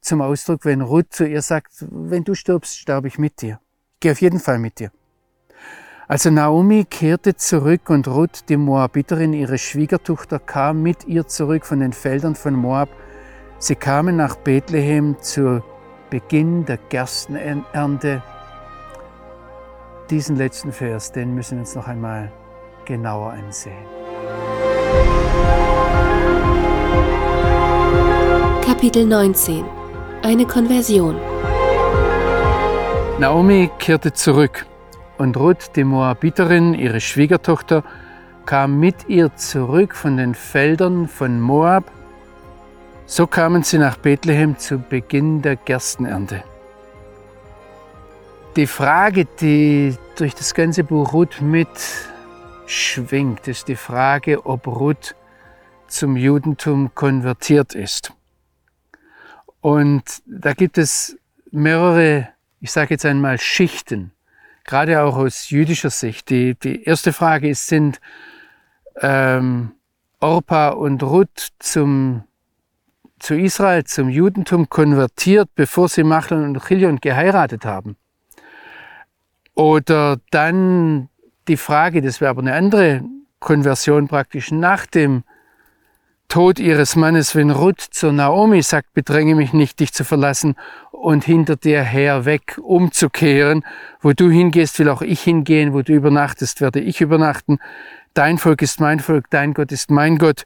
zum 0.00 0.22
Ausdruck, 0.22 0.64
wenn 0.64 0.80
Ruth 0.80 1.12
zu 1.12 1.26
ihr 1.26 1.42
sagt, 1.42 1.72
wenn 1.90 2.24
du 2.24 2.34
stirbst, 2.34 2.78
sterbe 2.78 3.08
ich 3.08 3.18
mit 3.18 3.42
dir. 3.42 3.60
Ich 3.94 4.00
gehe 4.00 4.12
auf 4.12 4.22
jeden 4.22 4.40
Fall 4.40 4.58
mit 4.58 4.78
dir. 4.78 4.90
Also 6.08 6.30
Naomi 6.30 6.86
kehrte 6.88 7.36
zurück 7.36 7.90
und 7.90 8.08
Ruth, 8.08 8.48
die 8.48 8.56
Moabiterin, 8.56 9.34
ihre 9.34 9.58
Schwiegertochter, 9.58 10.38
kam 10.38 10.82
mit 10.82 11.06
ihr 11.06 11.26
zurück 11.26 11.66
von 11.66 11.80
den 11.80 11.92
Feldern 11.92 12.34
von 12.34 12.54
Moab. 12.54 12.88
Sie 13.58 13.74
kamen 13.74 14.16
nach 14.16 14.36
Bethlehem 14.36 15.16
zur 15.20 15.62
Beginn 16.14 16.64
der 16.64 16.76
Gerstenernte. 16.76 18.22
Diesen 20.10 20.36
letzten 20.36 20.70
Vers, 20.70 21.10
den 21.10 21.34
müssen 21.34 21.56
wir 21.56 21.62
uns 21.62 21.74
noch 21.74 21.88
einmal 21.88 22.30
genauer 22.84 23.32
ansehen. 23.32 23.84
Kapitel 28.64 29.06
19 29.06 29.64
Eine 30.22 30.46
Konversion 30.46 31.16
Naomi 33.18 33.68
kehrte 33.80 34.12
zurück 34.12 34.66
und 35.18 35.36
Ruth, 35.36 35.72
die 35.74 35.82
Moabiterin, 35.82 36.74
ihre 36.74 37.00
Schwiegertochter, 37.00 37.82
kam 38.46 38.78
mit 38.78 39.08
ihr 39.08 39.34
zurück 39.34 39.96
von 39.96 40.16
den 40.16 40.36
Feldern 40.36 41.08
von 41.08 41.40
Moab 41.40 41.90
so 43.06 43.26
kamen 43.26 43.62
sie 43.62 43.78
nach 43.78 43.96
Bethlehem 43.96 44.58
zu 44.58 44.78
Beginn 44.78 45.42
der 45.42 45.56
Gerstenernte. 45.56 46.42
Die 48.56 48.66
Frage, 48.66 49.26
die 49.40 49.96
durch 50.16 50.34
das 50.34 50.54
ganze 50.54 50.84
Buch 50.84 51.12
Ruth 51.12 51.40
mitschwingt, 51.40 53.48
ist 53.48 53.68
die 53.68 53.76
Frage, 53.76 54.46
ob 54.46 54.66
Ruth 54.66 55.14
zum 55.88 56.16
Judentum 56.16 56.94
konvertiert 56.94 57.74
ist. 57.74 58.12
Und 59.60 60.22
da 60.26 60.54
gibt 60.54 60.78
es 60.78 61.18
mehrere, 61.50 62.28
ich 62.60 62.72
sage 62.72 62.94
jetzt 62.94 63.04
einmal, 63.04 63.38
Schichten, 63.38 64.12
gerade 64.64 65.02
auch 65.02 65.16
aus 65.16 65.50
jüdischer 65.50 65.90
Sicht. 65.90 66.30
Die, 66.30 66.54
die 66.54 66.84
erste 66.84 67.12
Frage 67.12 67.48
ist, 67.48 67.66
sind 67.66 68.00
ähm, 69.00 69.72
Orpa 70.20 70.70
und 70.70 71.02
Ruth 71.02 71.48
zum 71.58 72.24
zu 73.24 73.34
Israel, 73.34 73.84
zum 73.84 74.10
Judentum 74.10 74.68
konvertiert, 74.68 75.48
bevor 75.54 75.88
sie 75.88 76.04
Machlon 76.04 76.44
und 76.44 76.64
Chilion 76.64 77.00
geheiratet 77.00 77.64
haben. 77.64 77.96
Oder 79.54 80.18
dann 80.30 81.08
die 81.48 81.56
Frage, 81.56 82.02
das 82.02 82.20
wäre 82.20 82.30
aber 82.30 82.42
eine 82.42 82.54
andere 82.54 83.02
Konversion 83.40 84.08
praktisch 84.08 84.50
nach 84.50 84.86
dem 84.86 85.24
Tod 86.28 86.58
ihres 86.58 86.96
Mannes, 86.96 87.34
wenn 87.34 87.50
Ruth 87.50 87.80
zur 87.80 88.12
Naomi 88.12 88.62
sagt, 88.62 88.92
bedränge 88.92 89.34
mich 89.34 89.52
nicht, 89.52 89.80
dich 89.80 89.92
zu 89.92 90.04
verlassen 90.04 90.56
und 90.90 91.24
hinter 91.24 91.56
dir 91.56 91.82
her 91.82 92.24
weg 92.24 92.58
umzukehren. 92.60 93.64
Wo 94.00 94.12
du 94.12 94.30
hingehst, 94.30 94.78
will 94.78 94.88
auch 94.88 95.02
ich 95.02 95.22
hingehen, 95.22 95.72
wo 95.72 95.82
du 95.82 95.92
übernachtest, 95.92 96.60
werde 96.60 96.80
ich 96.80 97.00
übernachten. 97.00 97.58
Dein 98.14 98.38
Volk 98.38 98.62
ist 98.62 98.80
mein 98.80 99.00
Volk, 99.00 99.30
dein 99.30 99.54
Gott 99.54 99.72
ist 99.72 99.90
mein 99.90 100.18
Gott. 100.18 100.44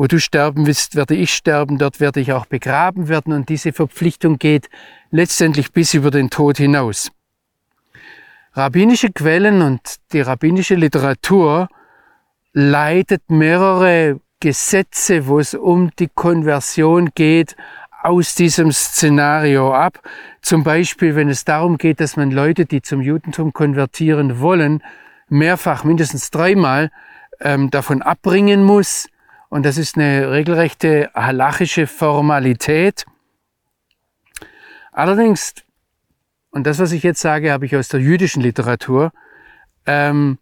Wo 0.00 0.06
du 0.06 0.18
sterben 0.18 0.66
willst, 0.66 0.96
werde 0.96 1.14
ich 1.14 1.34
sterben, 1.34 1.76
dort 1.76 2.00
werde 2.00 2.20
ich 2.20 2.32
auch 2.32 2.46
begraben 2.46 3.08
werden 3.08 3.34
und 3.34 3.50
diese 3.50 3.74
Verpflichtung 3.74 4.38
geht 4.38 4.70
letztendlich 5.10 5.72
bis 5.72 5.92
über 5.92 6.10
den 6.10 6.30
Tod 6.30 6.56
hinaus. 6.56 7.10
Rabbinische 8.54 9.12
Quellen 9.12 9.60
und 9.60 9.96
die 10.14 10.22
rabbinische 10.22 10.74
Literatur 10.74 11.68
leitet 12.54 13.28
mehrere 13.28 14.20
Gesetze, 14.40 15.26
wo 15.26 15.38
es 15.38 15.52
um 15.52 15.90
die 15.98 16.08
Konversion 16.08 17.10
geht, 17.14 17.54
aus 18.02 18.34
diesem 18.34 18.72
Szenario 18.72 19.74
ab. 19.74 20.00
Zum 20.40 20.64
Beispiel, 20.64 21.14
wenn 21.14 21.28
es 21.28 21.44
darum 21.44 21.76
geht, 21.76 22.00
dass 22.00 22.16
man 22.16 22.30
Leute, 22.30 22.64
die 22.64 22.80
zum 22.80 23.02
Judentum 23.02 23.52
konvertieren 23.52 24.40
wollen, 24.40 24.82
mehrfach, 25.28 25.84
mindestens 25.84 26.30
dreimal 26.30 26.90
ähm, 27.40 27.68
davon 27.68 28.00
abbringen 28.00 28.64
muss, 28.64 29.09
und 29.50 29.66
das 29.66 29.76
ist 29.76 29.96
eine 29.96 30.30
regelrechte 30.30 31.10
halachische 31.12 31.86
Formalität. 31.86 33.04
Allerdings, 34.92 35.54
und 36.50 36.66
das, 36.66 36.78
was 36.78 36.92
ich 36.92 37.02
jetzt 37.02 37.20
sage, 37.20 37.52
habe 37.52 37.66
ich 37.66 37.76
aus 37.76 37.88
der 37.88 38.00
jüdischen 38.00 38.42
Literatur, 38.42 39.12
ähm, 39.86 40.38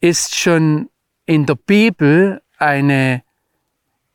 ist 0.00 0.36
schon 0.36 0.88
in 1.24 1.44
der 1.44 1.56
Bibel 1.56 2.40
eine 2.56 3.22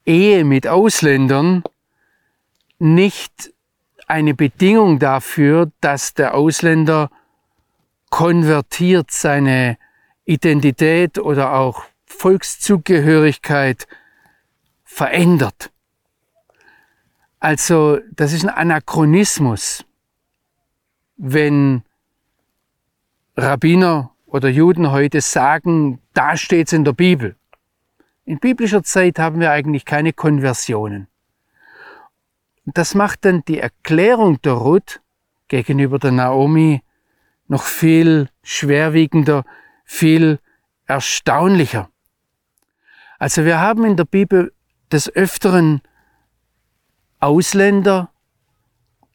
Ehe 0.06 0.46
mit 0.46 0.66
Ausländern 0.66 1.64
nicht 2.80 3.54
eine 4.08 4.34
Bedingung 4.34 4.98
dafür, 4.98 5.72
dass 5.82 6.14
der 6.14 6.34
Ausländer 6.34 7.12
konvertiert 8.10 9.12
seine 9.12 9.78
Identität 10.26 11.20
oder 11.20 11.54
auch 11.54 11.84
Volkszugehörigkeit 12.06 13.88
verändert. 14.92 15.72
Also 17.40 18.00
das 18.12 18.34
ist 18.34 18.44
ein 18.44 18.50
Anachronismus, 18.50 19.86
wenn 21.16 21.84
Rabbiner 23.38 24.12
oder 24.26 24.50
Juden 24.50 24.92
heute 24.92 25.22
sagen, 25.22 26.02
da 26.14 26.36
steht 26.36 26.68
es 26.68 26.74
in 26.74 26.84
der 26.84 26.92
Bibel. 26.92 27.38
In 28.26 28.40
biblischer 28.40 28.84
Zeit 28.84 29.18
haben 29.18 29.40
wir 29.40 29.52
eigentlich 29.52 29.86
keine 29.86 30.12
Konversionen. 30.12 31.08
Das 32.66 32.94
macht 32.94 33.24
dann 33.26 33.44
die 33.46 33.60
Erklärung 33.60 34.42
der 34.42 34.54
Ruth 34.54 35.02
gegenüber 35.48 36.00
der 36.00 36.12
Naomi 36.12 36.82
noch 37.48 37.64
viel 37.64 38.30
schwerwiegender, 38.44 39.46
viel 39.86 40.40
erstaunlicher. 40.86 41.90
Also 43.18 43.46
wir 43.46 43.60
haben 43.60 43.86
in 43.86 43.96
der 43.96 44.06
Bibel 44.06 44.54
des 44.92 45.14
Öfteren 45.14 45.82
Ausländer, 47.20 48.10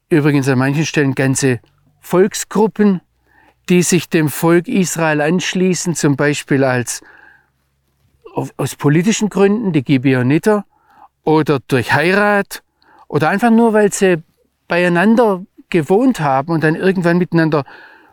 übrigens 0.08 0.48
an 0.48 0.58
manchen 0.58 0.86
Stellen 0.86 1.14
ganze 1.14 1.60
Volksgruppen, 2.00 3.00
die 3.68 3.82
sich 3.82 4.08
dem 4.08 4.28
Volk 4.28 4.68
Israel 4.68 5.20
anschließen, 5.20 5.94
zum 5.94 6.16
Beispiel 6.16 6.62
als 6.62 7.02
aus 8.56 8.76
politischen 8.76 9.28
Gründen, 9.28 9.72
die 9.72 9.82
Gibeoniter, 9.82 10.64
oder 11.24 11.58
durch 11.66 11.92
Heirat, 11.92 12.62
oder 13.08 13.30
einfach 13.30 13.50
nur, 13.50 13.72
weil 13.72 13.92
sie 13.92 14.22
beieinander 14.68 15.44
gewohnt 15.68 16.20
haben 16.20 16.52
und 16.52 16.62
dann 16.62 16.76
irgendwann 16.76 17.18
miteinander 17.18 17.64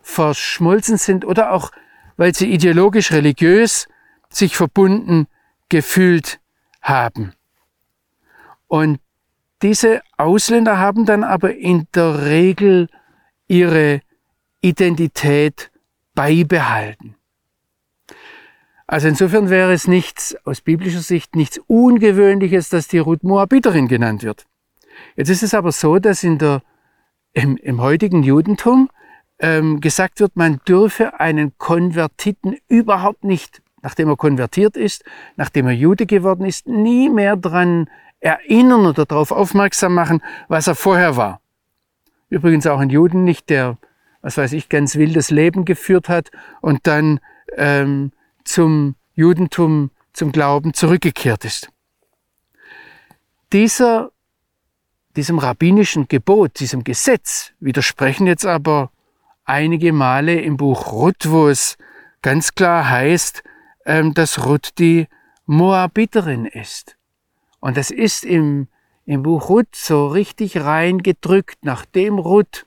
verschmolzen 0.02 0.98
sind, 0.98 1.26
oder 1.26 1.52
auch, 1.52 1.72
weil 2.18 2.34
sie 2.34 2.52
ideologisch, 2.52 3.12
religiös 3.12 3.88
sich 4.30 4.56
verbunden 4.56 5.28
gefühlt 5.70 6.40
haben. 6.82 7.34
Und 8.68 9.00
diese 9.62 10.02
Ausländer 10.18 10.78
haben 10.78 11.06
dann 11.06 11.24
aber 11.24 11.56
in 11.56 11.88
der 11.96 12.26
Regel 12.26 12.90
ihre 13.48 14.02
Identität 14.62 15.72
beibehalten. 16.16 17.16
Also 18.88 19.08
insofern 19.08 19.50
wäre 19.50 19.74
es 19.74 19.88
nichts, 19.88 20.36
aus 20.46 20.62
biblischer 20.62 21.00
Sicht 21.02 21.36
nichts 21.36 21.60
Ungewöhnliches, 21.68 22.70
dass 22.70 22.88
die 22.88 23.00
Ruth 23.00 23.24
Moabiterin 23.24 23.88
genannt 23.88 24.24
wird. 24.24 24.46
Jetzt 25.16 25.30
ist 25.30 25.44
es 25.44 25.54
aber 25.54 25.72
so, 25.72 25.98
dass 26.00 26.24
in 26.24 26.38
der, 26.38 26.62
im, 27.32 27.58
im 27.58 27.82
heutigen 27.82 28.24
Judentum 28.24 28.90
ähm, 29.40 29.82
gesagt 29.82 30.20
wird, 30.20 30.36
man 30.36 30.60
dürfe 30.68 31.20
einen 31.20 31.58
Konvertiten 31.58 32.58
überhaupt 32.68 33.24
nicht, 33.24 33.62
nachdem 33.82 34.10
er 34.10 34.18
konvertiert 34.18 34.78
ist, 34.78 35.04
nachdem 35.38 35.68
er 35.68 35.74
Jude 35.74 36.06
geworden 36.06 36.46
ist, 36.46 36.68
nie 36.68 37.10
mehr 37.10 37.36
daran 37.36 37.90
erinnern 38.24 38.86
oder 38.86 39.06
darauf 39.06 39.32
aufmerksam 39.32 39.94
machen, 39.94 40.24
was 40.48 40.68
er 40.68 40.76
vorher 40.76 41.18
war. 41.18 41.42
Übrigens 42.30 42.66
auch 42.66 42.80
ein 42.80 42.90
Juden 42.90 43.24
nicht, 43.26 43.50
der, 43.50 43.78
was 44.22 44.38
weiß 44.38 44.54
ich, 44.54 44.70
ganz 44.70 44.96
wildes 44.96 45.30
Leben 45.30 45.66
geführt 45.66 46.10
hat 46.10 46.32
und 46.62 46.88
dann 46.88 47.20
ähm, 47.58 48.12
zum 48.46 48.96
Judentum, 49.14 49.92
zum 50.14 50.32
Glauben 50.32 50.74
zurückgekehrt 50.74 51.44
ist. 51.44 51.70
Dieser, 53.52 54.12
diesem 55.16 55.38
rabbinischen 55.38 56.08
Gebot, 56.08 56.60
diesem 56.60 56.84
Gesetz 56.84 57.52
widersprechen 57.60 58.26
jetzt 58.26 58.46
aber 58.46 58.90
einige 59.44 59.92
Male 59.92 60.40
im 60.40 60.56
Buch 60.58 60.92
Ruth, 60.94 61.30
wo 61.30 61.50
es 61.50 61.78
ganz 62.22 62.56
klar 62.56 62.90
heißt, 62.90 63.44
ähm, 63.86 64.14
dass 64.14 64.46
Ruth 64.46 64.80
die 64.80 65.08
Moabiterin 65.46 66.46
ist. 66.46 66.96
Und 67.64 67.78
das 67.78 67.92
ist 67.92 68.26
im, 68.26 68.68
im 69.06 69.24
Buch 69.24 69.48
Ruth 69.48 69.74
so 69.74 70.08
richtig 70.08 70.58
reingedrückt, 70.58 71.60
nachdem 71.62 72.20
Ruth 72.20 72.66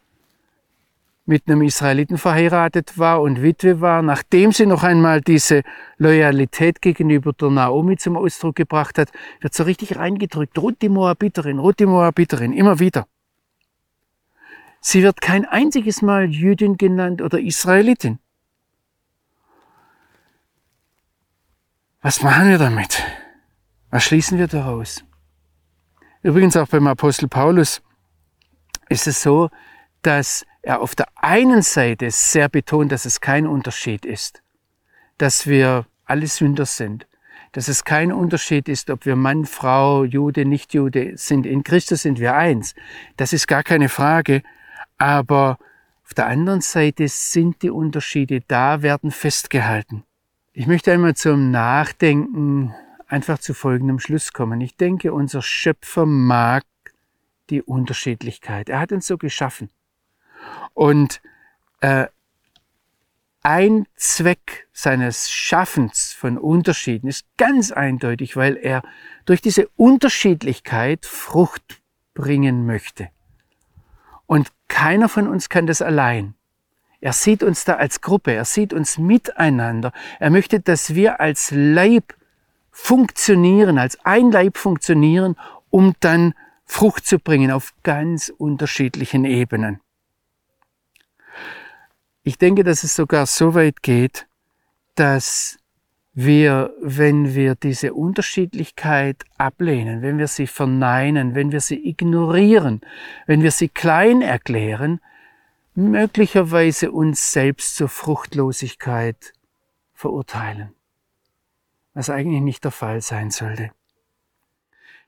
mit 1.26 1.42
einem 1.46 1.60
Israeliten 1.60 2.16
verheiratet 2.16 2.96
war 2.96 3.20
und 3.20 3.42
Witwe 3.42 3.82
war, 3.82 4.00
nachdem 4.00 4.52
sie 4.52 4.64
noch 4.64 4.84
einmal 4.84 5.20
diese 5.20 5.64
Loyalität 5.98 6.80
gegenüber 6.80 7.34
der 7.34 7.50
Naomi 7.50 7.98
zum 7.98 8.16
Ausdruck 8.16 8.56
gebracht 8.56 8.96
hat, 8.96 9.12
wird 9.42 9.52
so 9.52 9.64
richtig 9.64 9.96
reingedrückt. 9.96 10.56
Ruth 10.56 10.80
die 10.80 10.88
Moabiterin, 10.88 11.58
Ruth 11.58 11.78
die 11.78 11.84
Moabiterin, 11.84 12.54
immer 12.54 12.78
wieder. 12.78 13.06
Sie 14.80 15.02
wird 15.02 15.20
kein 15.20 15.44
einziges 15.44 16.00
Mal 16.00 16.30
Jüdin 16.30 16.78
genannt 16.78 17.20
oder 17.20 17.38
Israelitin. 17.38 18.18
Was 22.00 22.22
machen 22.22 22.48
wir 22.48 22.56
damit? 22.56 23.04
Was 23.96 24.04
schließen 24.04 24.36
wir 24.36 24.46
daraus? 24.46 25.02
Übrigens 26.22 26.54
auch 26.58 26.68
beim 26.68 26.86
Apostel 26.86 27.28
Paulus 27.28 27.80
ist 28.90 29.06
es 29.06 29.22
so, 29.22 29.48
dass 30.02 30.44
er 30.60 30.82
auf 30.82 30.94
der 30.94 31.06
einen 31.14 31.62
Seite 31.62 32.10
sehr 32.10 32.50
betont, 32.50 32.92
dass 32.92 33.06
es 33.06 33.22
kein 33.22 33.46
Unterschied 33.46 34.04
ist, 34.04 34.42
dass 35.16 35.46
wir 35.46 35.86
alle 36.04 36.26
Sünder 36.26 36.66
sind, 36.66 37.06
dass 37.52 37.68
es 37.68 37.84
kein 37.84 38.12
Unterschied 38.12 38.68
ist, 38.68 38.90
ob 38.90 39.06
wir 39.06 39.16
Mann, 39.16 39.46
Frau, 39.46 40.04
Jude, 40.04 40.44
Nicht-Jude 40.44 41.16
sind. 41.16 41.46
In 41.46 41.64
Christus 41.64 42.02
sind 42.02 42.20
wir 42.20 42.34
eins. 42.34 42.74
Das 43.16 43.32
ist 43.32 43.48
gar 43.48 43.62
keine 43.62 43.88
Frage. 43.88 44.42
Aber 44.98 45.56
auf 46.04 46.12
der 46.12 46.26
anderen 46.26 46.60
Seite 46.60 47.08
sind 47.08 47.62
die 47.62 47.70
Unterschiede 47.70 48.42
da, 48.46 48.82
werden 48.82 49.10
festgehalten. 49.10 50.04
Ich 50.52 50.66
möchte 50.66 50.92
einmal 50.92 51.16
zum 51.16 51.50
Nachdenken 51.50 52.74
einfach 53.06 53.38
zu 53.38 53.54
folgendem 53.54 53.98
Schluss 53.98 54.32
kommen. 54.32 54.60
Ich 54.60 54.76
denke, 54.76 55.12
unser 55.12 55.42
Schöpfer 55.42 56.06
mag 56.06 56.64
die 57.50 57.62
Unterschiedlichkeit. 57.62 58.68
Er 58.68 58.80
hat 58.80 58.92
uns 58.92 59.06
so 59.06 59.18
geschaffen. 59.18 59.70
Und 60.74 61.20
äh, 61.80 62.06
ein 63.42 63.86
Zweck 63.94 64.66
seines 64.72 65.30
Schaffens 65.30 66.12
von 66.12 66.36
Unterschieden 66.36 67.06
ist 67.08 67.24
ganz 67.36 67.70
eindeutig, 67.70 68.36
weil 68.36 68.56
er 68.56 68.82
durch 69.24 69.40
diese 69.40 69.68
Unterschiedlichkeit 69.76 71.06
Frucht 71.06 71.80
bringen 72.14 72.66
möchte. 72.66 73.08
Und 74.26 74.50
keiner 74.66 75.08
von 75.08 75.28
uns 75.28 75.48
kann 75.48 75.68
das 75.68 75.80
allein. 75.80 76.34
Er 77.00 77.12
sieht 77.12 77.44
uns 77.44 77.64
da 77.64 77.74
als 77.74 78.00
Gruppe, 78.00 78.32
er 78.32 78.44
sieht 78.44 78.72
uns 78.72 78.98
miteinander. 78.98 79.92
Er 80.18 80.30
möchte, 80.30 80.58
dass 80.58 80.96
wir 80.96 81.20
als 81.20 81.52
Leib 81.52 82.14
funktionieren, 82.76 83.78
als 83.78 83.98
ein 84.04 84.30
Leib 84.30 84.58
funktionieren, 84.58 85.34
um 85.70 85.94
dann 86.00 86.34
Frucht 86.66 87.06
zu 87.06 87.18
bringen 87.18 87.50
auf 87.50 87.72
ganz 87.82 88.28
unterschiedlichen 88.28 89.24
Ebenen. 89.24 89.80
Ich 92.22 92.36
denke, 92.36 92.64
dass 92.64 92.84
es 92.84 92.94
sogar 92.94 93.24
so 93.24 93.54
weit 93.54 93.82
geht, 93.82 94.26
dass 94.94 95.58
wir, 96.12 96.74
wenn 96.82 97.34
wir 97.34 97.54
diese 97.54 97.94
Unterschiedlichkeit 97.94 99.24
ablehnen, 99.38 100.02
wenn 100.02 100.18
wir 100.18 100.28
sie 100.28 100.46
verneinen, 100.46 101.34
wenn 101.34 101.52
wir 101.52 101.60
sie 101.60 101.88
ignorieren, 101.88 102.82
wenn 103.26 103.42
wir 103.42 103.52
sie 103.52 103.68
klein 103.68 104.20
erklären, 104.20 105.00
möglicherweise 105.74 106.92
uns 106.92 107.32
selbst 107.32 107.76
zur 107.76 107.88
Fruchtlosigkeit 107.88 109.32
verurteilen 109.94 110.75
was 111.96 112.10
eigentlich 112.10 112.42
nicht 112.42 112.62
der 112.62 112.72
Fall 112.72 113.00
sein 113.00 113.30
sollte. 113.30 113.70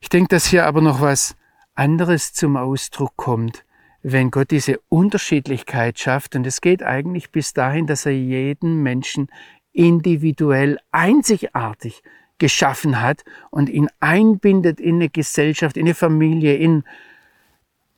Ich 0.01 0.09
denke, 0.09 0.29
dass 0.29 0.47
hier 0.47 0.65
aber 0.65 0.81
noch 0.81 1.03
was 1.03 1.37
anderes 1.75 2.33
zum 2.33 2.57
Ausdruck 2.57 3.15
kommt, 3.17 3.65
wenn 4.03 4.31
Gott 4.31 4.51
diese 4.51 4.81
Unterschiedlichkeit 4.89 5.99
schafft. 5.99 6.35
Und 6.35 6.47
es 6.47 6.63
geht 6.63 6.83
eigentlich 6.83 7.31
bis 7.31 7.53
dahin, 7.53 7.87
dass 7.87 8.07
er 8.07 8.13
jeden 8.13 8.83
Menschen 8.83 9.29
individuell 9.73 10.79
einzigartig 10.91 12.03
geschaffen 12.39 13.03
hat 13.03 13.23
und 13.51 13.69
ihn 13.69 13.89
einbindet 14.01 14.81
in 14.81 14.95
eine 14.95 15.11
Gesellschaft, 15.11 15.77
in 15.77 15.85
eine 15.85 15.95
Familie, 15.95 16.57
in, 16.57 16.85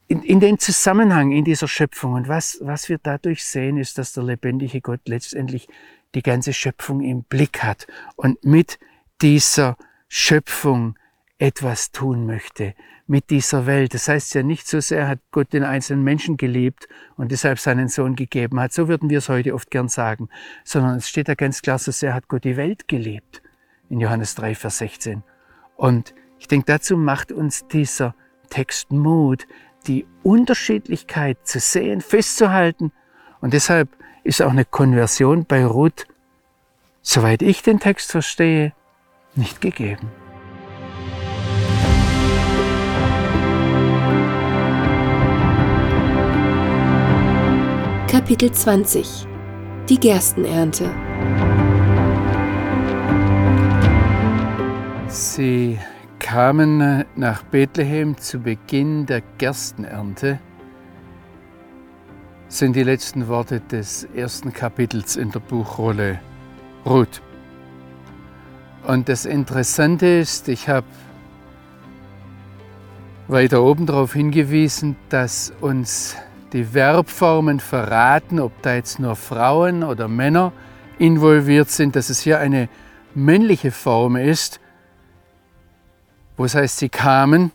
in, 0.09 0.25
in 0.25 0.41
den 0.41 0.59
Zusammenhang 0.59 1.31
in 1.31 1.45
dieser 1.45 1.69
Schöpfung. 1.69 2.15
Und 2.15 2.27
was, 2.27 2.59
was 2.61 2.89
wir 2.89 2.99
dadurch 3.01 3.45
sehen, 3.45 3.77
ist, 3.77 3.99
dass 3.99 4.15
der 4.15 4.25
lebendige 4.25 4.81
Gott 4.81 5.03
letztendlich 5.05 5.69
die 6.15 6.23
ganze 6.23 6.53
Schöpfung 6.53 7.01
im 7.01 7.25
Blick 7.25 7.63
hat 7.63 7.87
und 8.17 8.45
mit 8.45 8.79
dieser 9.23 9.77
Schöpfung 10.09 10.99
etwas 11.39 11.93
tun 11.93 12.27
möchte, 12.27 12.75
mit 13.07 13.31
dieser 13.31 13.67
Welt. 13.67 13.95
Das 13.95 14.09
heißt 14.09 14.35
ja 14.35 14.43
nicht 14.43 14.69
so 14.69 14.81
sehr 14.81 15.09
hat 15.09 15.21
Gott 15.31 15.53
den 15.53 15.65
einzelnen 15.65 16.05
Menschen 16.05 16.37
geliebt 16.37 16.89
und 17.17 17.33
deshalb 17.33 17.59
seinen 17.59 17.89
Sohn 17.89 18.15
gegeben 18.15 18.61
hat, 18.61 18.73
so 18.73 18.89
würden 18.89 19.11
wir 19.11 19.19
es 19.19 19.29
heute 19.29 19.55
oft 19.55 19.71
gern 19.71 19.89
sagen, 19.89 20.29
sondern 20.65 20.97
es 20.97 21.09
steht 21.09 21.29
da 21.29 21.35
ganz 21.35 21.63
klar, 21.63 21.79
so 21.79 21.93
sehr 21.93 22.15
hat 22.15 22.29
Gott 22.29 22.45
die 22.45 22.57
Welt 22.57 22.89
geliebt, 22.89 23.43
in 23.89 24.01
Johannes 24.01 24.35
3, 24.35 24.55
Vers 24.55 24.79
16. 24.79 25.23
Und 25.77 26.15
ich 26.39 26.47
denke, 26.47 26.67
dazu 26.67 26.97
macht 26.97 27.33
uns 27.33 27.67
dieser 27.69 28.15
Text 28.51 28.93
Mut, 28.93 29.47
die 29.87 30.07
Unterschiedlichkeit 30.23 31.47
zu 31.47 31.59
sehen, 31.59 32.01
festzuhalten. 32.01 32.93
Und 33.41 33.55
deshalb 33.55 33.89
ist 34.25 34.43
auch 34.43 34.51
eine 34.51 34.65
Konversion 34.65 35.45
bei 35.45 35.65
Ruth, 35.65 36.07
soweit 37.03 37.43
ich 37.43 37.63
den 37.63 37.81
Text 37.81 38.11
verstehe, 38.11 38.73
nicht 39.35 39.61
gegeben. 39.61 40.11
Kapitel 48.09 48.51
20 48.51 49.27
Die 49.89 49.99
Gerstenernte. 49.99 50.91
Sie 55.07 55.79
kamen 56.19 57.05
nach 57.17 57.43
Bethlehem 57.45 58.17
zu 58.17 58.41
Beginn 58.41 59.07
der 59.07 59.23
Gerstenernte 59.39 60.39
sind 62.51 62.75
die 62.75 62.83
letzten 62.83 63.29
Worte 63.29 63.61
des 63.61 64.09
ersten 64.15 64.53
Kapitels 64.53 65.17
in 65.17 65.31
der 65.31 65.39
Buchrolle 65.39 66.19
Ruth. 66.85 67.23
Und 68.87 69.09
das 69.09 69.25
Interessante 69.25 70.07
ist, 70.07 70.49
ich 70.49 70.69
habe 70.69 70.87
weiter 73.29 73.63
oben 73.63 73.87
darauf 73.87 74.15
hingewiesen, 74.15 74.97
dass 75.11 75.53
uns 75.61 76.17
die 76.53 76.65
Verbformen 76.65 77.61
verraten, 77.61 78.41
ob 78.41 78.61
da 78.63 78.75
jetzt 78.75 78.99
nur 78.99 79.15
Frauen 79.15 79.85
oder 79.85 80.09
Männer 80.09 80.53
involviert 80.99 81.71
sind, 81.71 81.95
dass 81.95 82.11
es 82.11 82.19
hier 82.19 82.41
eine 82.41 82.69
männliche 83.15 83.71
Form 83.71 84.17
ist, 84.17 84.59
wo 86.37 86.45
es 86.47 86.57
heißt, 86.57 86.79
sie 86.79 86.89
kamen 86.89 87.53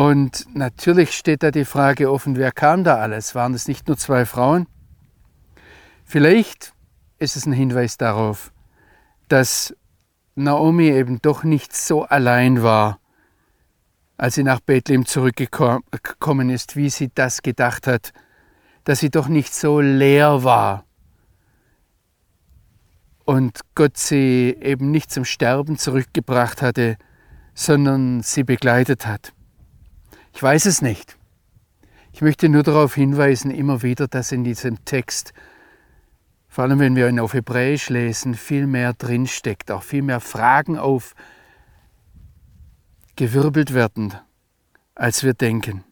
und 0.00 0.46
natürlich 0.56 1.12
steht 1.12 1.42
da 1.42 1.50
die 1.50 1.66
Frage 1.66 2.10
offen, 2.10 2.34
wer 2.36 2.52
kam 2.52 2.84
da 2.84 2.96
alles? 2.96 3.34
Waren 3.34 3.52
es 3.52 3.68
nicht 3.68 3.86
nur 3.86 3.98
zwei 3.98 4.24
Frauen? 4.24 4.66
Vielleicht 6.06 6.72
ist 7.18 7.36
es 7.36 7.44
ein 7.44 7.52
Hinweis 7.52 7.98
darauf, 7.98 8.50
dass 9.28 9.76
Naomi 10.36 10.86
eben 10.86 11.20
doch 11.20 11.44
nicht 11.44 11.76
so 11.76 12.04
allein 12.04 12.62
war, 12.62 12.98
als 14.16 14.36
sie 14.36 14.42
nach 14.42 14.60
Bethlehem 14.60 15.04
zurückgekommen 15.04 16.48
ist, 16.48 16.76
wie 16.76 16.88
sie 16.88 17.10
das 17.14 17.42
gedacht 17.42 17.86
hat, 17.86 18.14
dass 18.84 19.00
sie 19.00 19.10
doch 19.10 19.28
nicht 19.28 19.54
so 19.54 19.80
leer 19.80 20.44
war 20.44 20.86
und 23.26 23.60
Gott 23.74 23.98
sie 23.98 24.56
eben 24.62 24.90
nicht 24.90 25.10
zum 25.10 25.26
Sterben 25.26 25.76
zurückgebracht 25.76 26.62
hatte, 26.62 26.96
sondern 27.52 28.22
sie 28.22 28.44
begleitet 28.44 29.04
hat. 29.06 29.34
Ich 30.32 30.42
weiß 30.42 30.66
es 30.66 30.82
nicht. 30.82 31.16
Ich 32.12 32.22
möchte 32.22 32.48
nur 32.48 32.62
darauf 32.62 32.94
hinweisen, 32.94 33.50
immer 33.50 33.82
wieder, 33.82 34.08
dass 34.08 34.32
in 34.32 34.44
diesem 34.44 34.84
Text, 34.84 35.32
vor 36.48 36.64
allem 36.64 36.78
wenn 36.78 36.96
wir 36.96 37.08
ihn 37.08 37.20
auf 37.20 37.34
Hebräisch 37.34 37.88
lesen, 37.88 38.34
viel 38.34 38.66
mehr 38.66 38.92
drinsteckt, 38.92 39.70
auch 39.70 39.82
viel 39.82 40.02
mehr 40.02 40.20
Fragen 40.20 40.78
aufgewirbelt 43.16 43.74
werden, 43.74 44.14
als 44.94 45.22
wir 45.22 45.34
denken. 45.34 45.84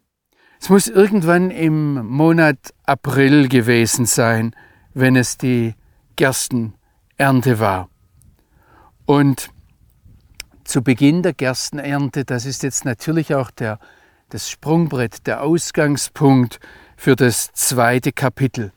Es 0.61 0.69
muss 0.69 0.89
irgendwann 0.89 1.51
im 1.51 2.07
Monat 2.07 2.75
April 2.85 3.49
gewesen 3.49 4.07
sein, 4.07 4.55
wenn 4.93 5.15
es 5.15 5.39
die 5.39 5.75
Gerstenernte 6.17 7.61
war. 7.61 7.89
Und 9.07 9.51
zu 10.65 10.83
Beginn 10.83 11.23
der 11.23 11.33
Gerstenernte, 11.33 12.25
das 12.25 12.45
ist 12.45 12.65
jetzt 12.65 12.85
natürlich 12.85 13.35
auch 13.35 13.51
der 13.53 13.79
das 14.29 14.51
Sprungbrett, 14.51 15.27
der 15.27 15.43
Ausgangspunkt 15.43 16.61
für 16.97 17.17
das 17.17 17.53
zweite 17.53 18.13
Kapitel. 18.13 18.73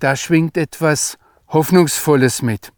Da 0.00 0.16
schwingt 0.16 0.56
etwas 0.56 1.18
Hoffnungsvolles 1.48 2.42
mit. 2.42 2.72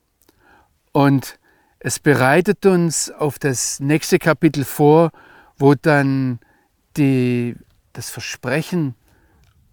Und 0.92 1.38
es 1.78 1.98
bereitet 1.98 2.66
uns 2.66 3.10
auf 3.10 3.38
das 3.38 3.80
nächste 3.80 4.18
Kapitel 4.18 4.64
vor, 4.64 5.10
wo 5.56 5.74
dann 5.74 6.40
die, 6.96 7.56
das 7.92 8.10
Versprechen 8.10 8.94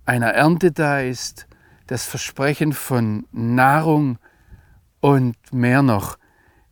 einer 0.06 0.34
Ernte 0.34 0.72
da 0.72 1.00
ist, 1.00 1.48
das 1.88 2.06
Versprechen 2.06 2.74
von 2.74 3.28
Nahrung 3.32 4.17
und 5.00 5.36
mehr 5.52 5.82
noch. 5.82 6.17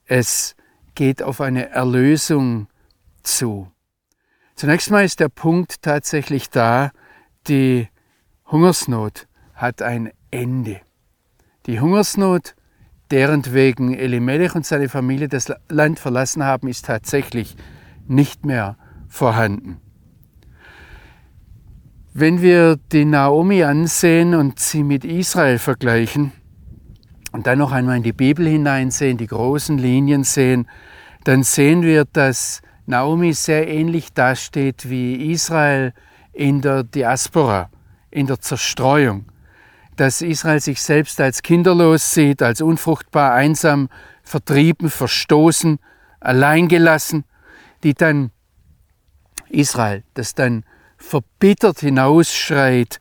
Es 0.05 0.55
geht 0.95 1.21
auf 1.21 1.41
eine 1.41 1.69
Erlösung 1.69 2.67
zu. 3.23 3.71
Zunächst 4.59 4.91
mal 4.91 5.05
ist 5.05 5.21
der 5.21 5.29
Punkt 5.29 5.83
tatsächlich 5.83 6.49
da, 6.49 6.91
die 7.47 7.87
Hungersnot 8.45 9.25
hat 9.53 9.81
ein 9.81 10.11
Ende. 10.31 10.81
Die 11.65 11.79
Hungersnot, 11.79 12.55
deren 13.09 13.53
wegen 13.53 13.93
Elimelech 13.93 14.55
und 14.55 14.65
seine 14.65 14.89
Familie 14.89 15.29
das 15.29 15.49
Land 15.69 15.97
verlassen 15.97 16.43
haben, 16.43 16.67
ist 16.67 16.83
tatsächlich 16.83 17.55
nicht 18.05 18.45
mehr 18.45 18.75
vorhanden. 19.07 19.79
Wenn 22.13 22.41
wir 22.41 22.75
die 22.91 23.05
Naomi 23.05 23.63
ansehen 23.63 24.35
und 24.35 24.59
sie 24.59 24.83
mit 24.83 25.05
Israel 25.05 25.57
vergleichen 25.57 26.33
und 27.31 27.47
dann 27.47 27.59
noch 27.59 27.71
einmal 27.71 27.95
in 27.95 28.03
die 28.03 28.11
Bibel 28.11 28.45
hineinsehen, 28.45 29.17
die 29.17 29.27
großen 29.27 29.77
Linien 29.77 30.25
sehen, 30.25 30.67
dann 31.23 31.43
sehen 31.43 31.81
wir, 31.81 32.03
dass 32.03 32.61
Naomi 32.89 33.33
sehr 33.33 33.67
ähnlich 33.67 34.13
dasteht 34.13 34.89
wie 34.89 35.31
Israel 35.31 35.93
in 36.33 36.59
der 36.61 36.83
Diaspora, 36.83 37.69
in 38.09 38.25
der 38.25 38.39
Zerstreuung. 38.39 39.25
Dass 39.95 40.23
Israel 40.23 40.59
sich 40.59 40.81
selbst 40.81 41.21
als 41.21 41.43
kinderlos 41.43 42.15
sieht, 42.15 42.41
als 42.41 42.61
unfruchtbar, 42.61 43.33
einsam, 43.33 43.89
vertrieben, 44.23 44.89
verstoßen, 44.89 45.77
alleingelassen, 46.19 47.25
die 47.83 47.93
dann 47.93 48.31
Israel, 49.49 50.03
das 50.15 50.33
dann 50.33 50.65
verbittert 50.97 51.81
hinausschreit, 51.81 52.99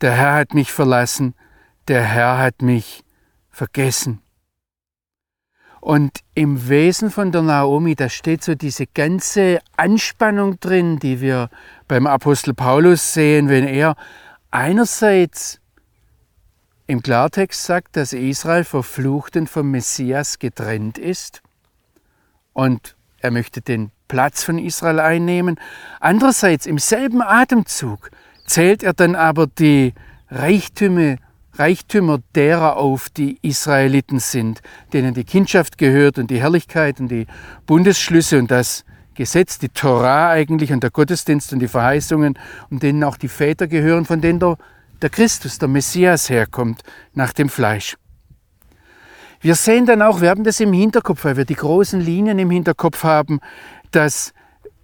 der 0.00 0.14
Herr 0.14 0.34
hat 0.34 0.52
mich 0.52 0.72
verlassen, 0.72 1.36
der 1.86 2.02
Herr 2.02 2.38
hat 2.38 2.60
mich 2.60 3.04
vergessen. 3.52 4.20
Und 5.80 6.20
im 6.34 6.68
Wesen 6.68 7.10
von 7.10 7.32
der 7.32 7.42
Naomi, 7.42 7.94
da 7.94 8.08
steht 8.08 8.42
so 8.42 8.54
diese 8.54 8.86
ganze 8.86 9.60
Anspannung 9.76 10.58
drin, 10.60 10.98
die 10.98 11.20
wir 11.20 11.50
beim 11.86 12.06
Apostel 12.06 12.54
Paulus 12.54 13.14
sehen, 13.14 13.48
wenn 13.48 13.66
er 13.66 13.96
einerseits 14.50 15.60
im 16.86 17.02
Klartext 17.02 17.64
sagt, 17.64 17.96
dass 17.96 18.12
Israel 18.12 18.64
verflucht 18.64 19.36
und 19.36 19.48
vom 19.48 19.70
Messias 19.70 20.38
getrennt 20.38 20.98
ist 20.98 21.42
und 22.54 22.96
er 23.20 23.30
möchte 23.30 23.60
den 23.60 23.90
Platz 24.08 24.42
von 24.42 24.58
Israel 24.58 25.00
einnehmen. 25.00 25.60
Andererseits 26.00 26.66
im 26.66 26.78
selben 26.78 27.22
Atemzug 27.22 28.10
zählt 28.46 28.82
er 28.82 28.94
dann 28.94 29.14
aber 29.14 29.46
die 29.46 29.92
Reichtümer 30.30 31.16
Reichtümer 31.58 32.20
derer 32.34 32.76
auf, 32.76 33.08
die 33.08 33.38
Israeliten 33.42 34.20
sind, 34.20 34.60
denen 34.92 35.14
die 35.14 35.24
Kindschaft 35.24 35.78
gehört 35.78 36.18
und 36.18 36.30
die 36.30 36.40
Herrlichkeit 36.40 37.00
und 37.00 37.08
die 37.08 37.26
Bundesschlüsse 37.66 38.38
und 38.38 38.50
das 38.50 38.84
Gesetz, 39.14 39.58
die 39.58 39.68
Torah 39.68 40.30
eigentlich 40.30 40.72
und 40.72 40.82
der 40.82 40.90
Gottesdienst 40.90 41.52
und 41.52 41.58
die 41.58 41.68
Verheißungen, 41.68 42.38
und 42.70 42.82
denen 42.82 43.02
auch 43.02 43.16
die 43.16 43.28
Väter 43.28 43.66
gehören, 43.66 44.04
von 44.04 44.20
denen 44.20 44.38
der, 44.38 44.56
der 45.02 45.10
Christus, 45.10 45.58
der 45.58 45.68
Messias 45.68 46.30
herkommt, 46.30 46.82
nach 47.14 47.32
dem 47.32 47.48
Fleisch. 47.48 47.96
Wir 49.40 49.56
sehen 49.56 49.86
dann 49.86 50.02
auch, 50.02 50.20
wir 50.20 50.30
haben 50.30 50.44
das 50.44 50.60
im 50.60 50.72
Hinterkopf, 50.72 51.24
weil 51.24 51.36
wir 51.36 51.44
die 51.44 51.54
großen 51.54 52.00
Linien 52.00 52.38
im 52.38 52.50
Hinterkopf 52.50 53.02
haben, 53.02 53.40
dass 53.90 54.32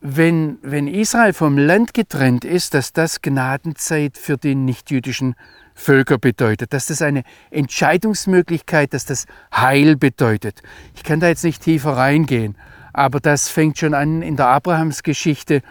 wenn, 0.00 0.58
wenn 0.62 0.87
Israel 0.87 1.32
vom 1.32 1.56
Land 1.56 1.94
getrennt 1.94 2.44
ist, 2.44 2.74
dass 2.74 2.92
das 2.92 3.22
Gnadenzeit 3.22 4.18
für 4.18 4.37
die 4.37 4.54
nichtjüdischen 4.54 5.34
Völker 5.74 6.18
bedeutet, 6.18 6.72
dass 6.72 6.87
das 6.87 7.02
eine 7.02 7.24
Entscheidungsmöglichkeit, 7.50 8.94
dass 8.94 9.04
das 9.04 9.26
Heil 9.54 9.96
bedeutet. 9.96 10.62
Ich 10.94 11.02
kann 11.02 11.20
da 11.20 11.28
jetzt 11.28 11.44
nicht 11.44 11.62
tiefer 11.62 11.96
reingehen, 11.96 12.56
aber 12.92 13.20
das 13.20 13.48
fängt 13.48 13.78
schon 13.78 13.92
an 13.92 14.22
in 14.22 14.37
der 14.37 14.48
Abrahamsgeschichte. 14.48 15.62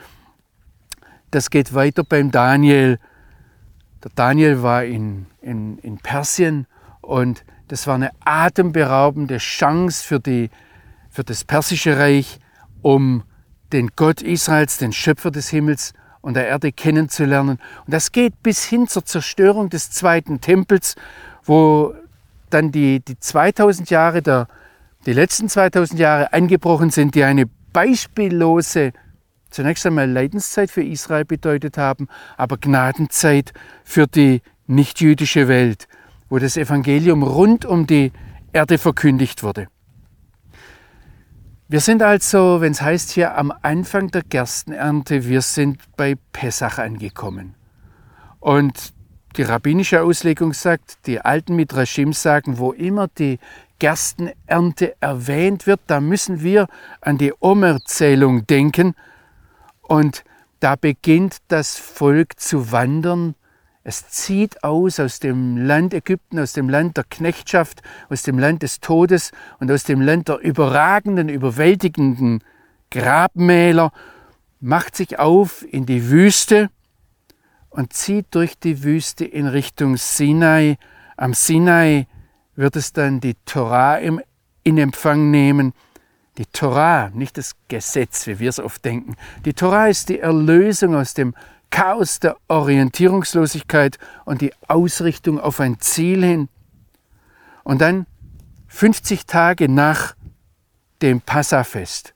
Das 1.31 1.49
geht 1.49 1.73
weiter 1.73 2.03
beim 2.03 2.31
Daniel. 2.31 2.99
Der 4.03 4.11
Daniel 4.13 4.61
war 4.61 4.83
in, 4.83 5.25
in, 5.41 5.77
in 5.79 5.97
Persien 5.97 6.67
und 7.01 7.45
das 7.69 7.87
war 7.87 7.95
eine 7.95 8.11
atemberaubende 8.25 9.37
Chance 9.37 10.05
für, 10.05 10.19
die, 10.19 10.49
für 11.09 11.23
das 11.23 11.45
persische 11.45 11.97
Reich, 11.97 12.39
um 12.81 13.23
den 13.71 13.91
Gott 13.95 14.21
Israels, 14.21 14.77
den 14.77 14.91
Schöpfer 14.91 15.31
des 15.31 15.49
Himmels 15.49 15.93
und 16.23 16.35
der 16.35 16.47
Erde 16.47 16.71
kennenzulernen. 16.71 17.59
Und 17.85 17.93
das 17.93 18.11
geht 18.11 18.41
bis 18.41 18.63
hin 18.63 18.87
zur 18.87 19.05
Zerstörung 19.05 19.69
des 19.69 19.91
zweiten 19.91 20.41
Tempels, 20.41 20.95
wo 21.43 21.93
dann 22.49 22.71
die, 22.71 23.01
die 23.01 23.19
2000 23.19 23.89
Jahre, 23.89 24.21
der, 24.21 24.47
die 25.05 25.13
letzten 25.13 25.49
2000 25.49 25.99
Jahre 25.99 26.33
angebrochen 26.33 26.89
sind, 26.89 27.13
die 27.13 27.23
eine 27.23 27.45
beispiellose, 27.73 28.93
zunächst 29.49 29.85
einmal 29.85 30.09
Leidenszeit 30.09 30.71
für 30.71 30.83
Israel 30.83 31.25
bedeutet 31.25 31.77
haben, 31.77 32.07
aber 32.37 32.57
Gnadenzeit 32.57 33.51
für 33.83 34.07
die 34.07 34.41
nichtjüdische 34.65 35.49
Welt, 35.49 35.87
wo 36.29 36.39
das 36.39 36.55
Evangelium 36.55 37.21
rund 37.21 37.65
um 37.65 37.85
die 37.85 38.13
Erde 38.53 38.77
verkündigt 38.77 39.43
wurde. 39.43 39.67
Wir 41.73 41.79
sind 41.79 42.03
also, 42.03 42.61
wenn 42.61 42.71
es 42.71 42.83
heißt 42.83 43.09
hier 43.09 43.35
am 43.35 43.51
Anfang 43.63 44.09
der 44.09 44.21
Gerstenernte, 44.21 45.25
wir 45.25 45.41
sind 45.41 45.79
bei 45.97 46.13
Pessach 46.31 46.77
angekommen. 46.77 47.55
Und 48.39 48.93
die 49.37 49.41
rabbinische 49.41 50.03
Auslegung 50.03 50.53
sagt, 50.53 51.07
die 51.07 51.19
alten 51.19 51.55
Midrashim 51.55 52.13
sagen, 52.13 52.59
wo 52.59 52.73
immer 52.73 53.07
die 53.07 53.39
Gerstenernte 53.79 54.93
erwähnt 54.99 55.65
wird, 55.65 55.79
da 55.87 55.99
müssen 55.99 56.43
wir 56.43 56.67
an 57.01 57.17
die 57.17 57.33
Omerzählung 57.39 58.45
denken. 58.45 58.93
Und 59.81 60.23
da 60.59 60.75
beginnt 60.75 61.37
das 61.47 61.79
Volk 61.79 62.39
zu 62.39 62.71
wandern 62.71 63.33
Es 63.85 64.07
zieht 64.07 64.63
aus 64.63 64.99
aus 64.99 65.19
dem 65.19 65.57
Land 65.57 65.93
Ägypten, 65.93 66.39
aus 66.39 66.53
dem 66.53 66.69
Land 66.69 66.95
der 66.95 67.03
Knechtschaft, 67.03 67.81
aus 68.09 68.23
dem 68.23 68.39
Land 68.39 68.63
des 68.63 68.79
Todes 68.79 69.31
und 69.59 69.69
aus 69.69 69.83
dem 69.83 69.99
Land 69.99 70.29
der 70.29 70.39
überragenden, 70.39 71.27
überwältigenden 71.27 72.43
Grabmäler, 72.91 73.91
macht 74.61 74.95
sich 74.95 75.19
auf 75.19 75.65
in 75.69 75.85
die 75.85 76.09
Wüste 76.09 76.69
und 77.69 77.91
zieht 77.91 78.27
durch 78.31 78.57
die 78.57 78.83
Wüste 78.83 79.25
in 79.25 79.47
Richtung 79.47 79.97
Sinai. 79.97 80.77
Am 81.17 81.33
Sinai 81.33 82.07
wird 82.55 82.77
es 82.77 82.93
dann 82.93 83.19
die 83.19 83.35
Torah 83.45 83.97
in 83.97 84.77
Empfang 84.77 85.29
nehmen. 85.29 85.73
Die 86.37 86.45
Torah, 86.45 87.09
nicht 87.13 87.37
das 87.37 87.55
Gesetz, 87.67 88.25
wie 88.27 88.39
wir 88.39 88.49
es 88.49 88.59
oft 88.59 88.85
denken. 88.85 89.15
Die 89.43 89.53
Torah 89.53 89.87
ist 89.87 90.07
die 90.07 90.19
Erlösung 90.19 90.95
aus 90.95 91.13
dem 91.13 91.35
Chaos 91.73 92.19
der 92.19 92.37
Orientierungslosigkeit 92.49 93.97
und 94.25 94.41
die 94.41 94.53
Ausrichtung 94.67 95.39
auf 95.39 95.59
ein 95.59 95.79
Ziel 95.79 96.23
hin. 96.23 96.47
Und 97.63 97.81
dann 97.81 98.05
50 98.67 99.25
Tage 99.25 99.67
nach 99.67 100.15
dem 101.01 101.19
Passafest, 101.19 102.13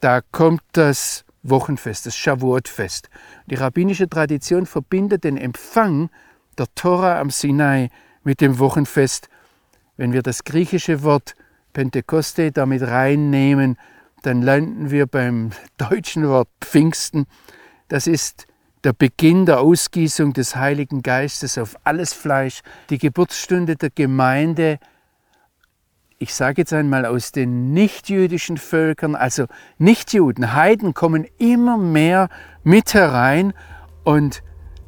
da 0.00 0.22
kommt 0.22 0.62
das 0.72 1.26
Wochenfest, 1.42 2.06
das 2.06 2.16
Shavuot-Fest. 2.16 3.10
Die 3.44 3.56
rabbinische 3.56 4.08
Tradition 4.08 4.64
verbindet 4.64 5.24
den 5.24 5.36
Empfang 5.36 6.08
der 6.56 6.66
Tora 6.74 7.20
am 7.20 7.28
Sinai 7.28 7.90
mit 8.24 8.40
dem 8.40 8.58
Wochenfest. 8.58 9.28
Wenn 9.98 10.14
wir 10.14 10.22
das 10.22 10.44
griechische 10.44 11.02
Wort 11.02 11.34
Pentekoste 11.74 12.52
damit 12.52 12.80
reinnehmen, 12.80 13.76
dann 14.22 14.40
landen 14.40 14.90
wir 14.90 15.06
beim 15.06 15.50
deutschen 15.76 16.26
Wort 16.26 16.48
Pfingsten. 16.62 17.26
Das 17.88 18.06
ist 18.06 18.46
der 18.84 18.92
Beginn 18.92 19.46
der 19.46 19.60
Ausgießung 19.60 20.32
des 20.32 20.56
Heiligen 20.56 21.02
Geistes 21.02 21.58
auf 21.58 21.76
alles 21.84 22.12
Fleisch, 22.12 22.60
die 22.90 22.98
Geburtsstunde 22.98 23.76
der 23.76 23.90
Gemeinde, 23.90 24.78
ich 26.18 26.34
sage 26.34 26.62
jetzt 26.62 26.72
einmal 26.72 27.04
aus 27.04 27.30
den 27.30 27.74
nichtjüdischen 27.74 28.56
Völkern, 28.56 29.14
also 29.14 29.44
Nichtjuden, 29.76 30.54
Heiden 30.54 30.94
kommen 30.94 31.26
immer 31.36 31.76
mehr 31.76 32.30
mit 32.64 32.94
herein. 32.94 33.52
Und 34.02 34.42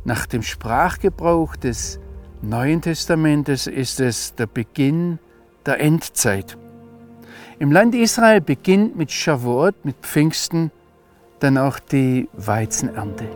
nach 0.04 0.24
dem 0.24 0.42
Sprachgebrauch 0.42 1.54
des 1.56 2.00
Neuen 2.40 2.80
Testamentes 2.80 3.66
ist 3.66 4.00
es 4.00 4.34
der 4.36 4.46
Beginn 4.46 5.18
der 5.66 5.80
Endzeit. 5.80 6.56
Im 7.58 7.72
Land 7.72 7.94
Israel 7.94 8.40
beginnt 8.40 8.96
mit 8.96 9.10
Shavuot, 9.10 9.84
mit 9.84 9.96
Pfingsten, 9.96 10.70
dann 11.40 11.58
auch 11.58 11.78
die 11.78 12.28
Weizenernte. 12.32 13.28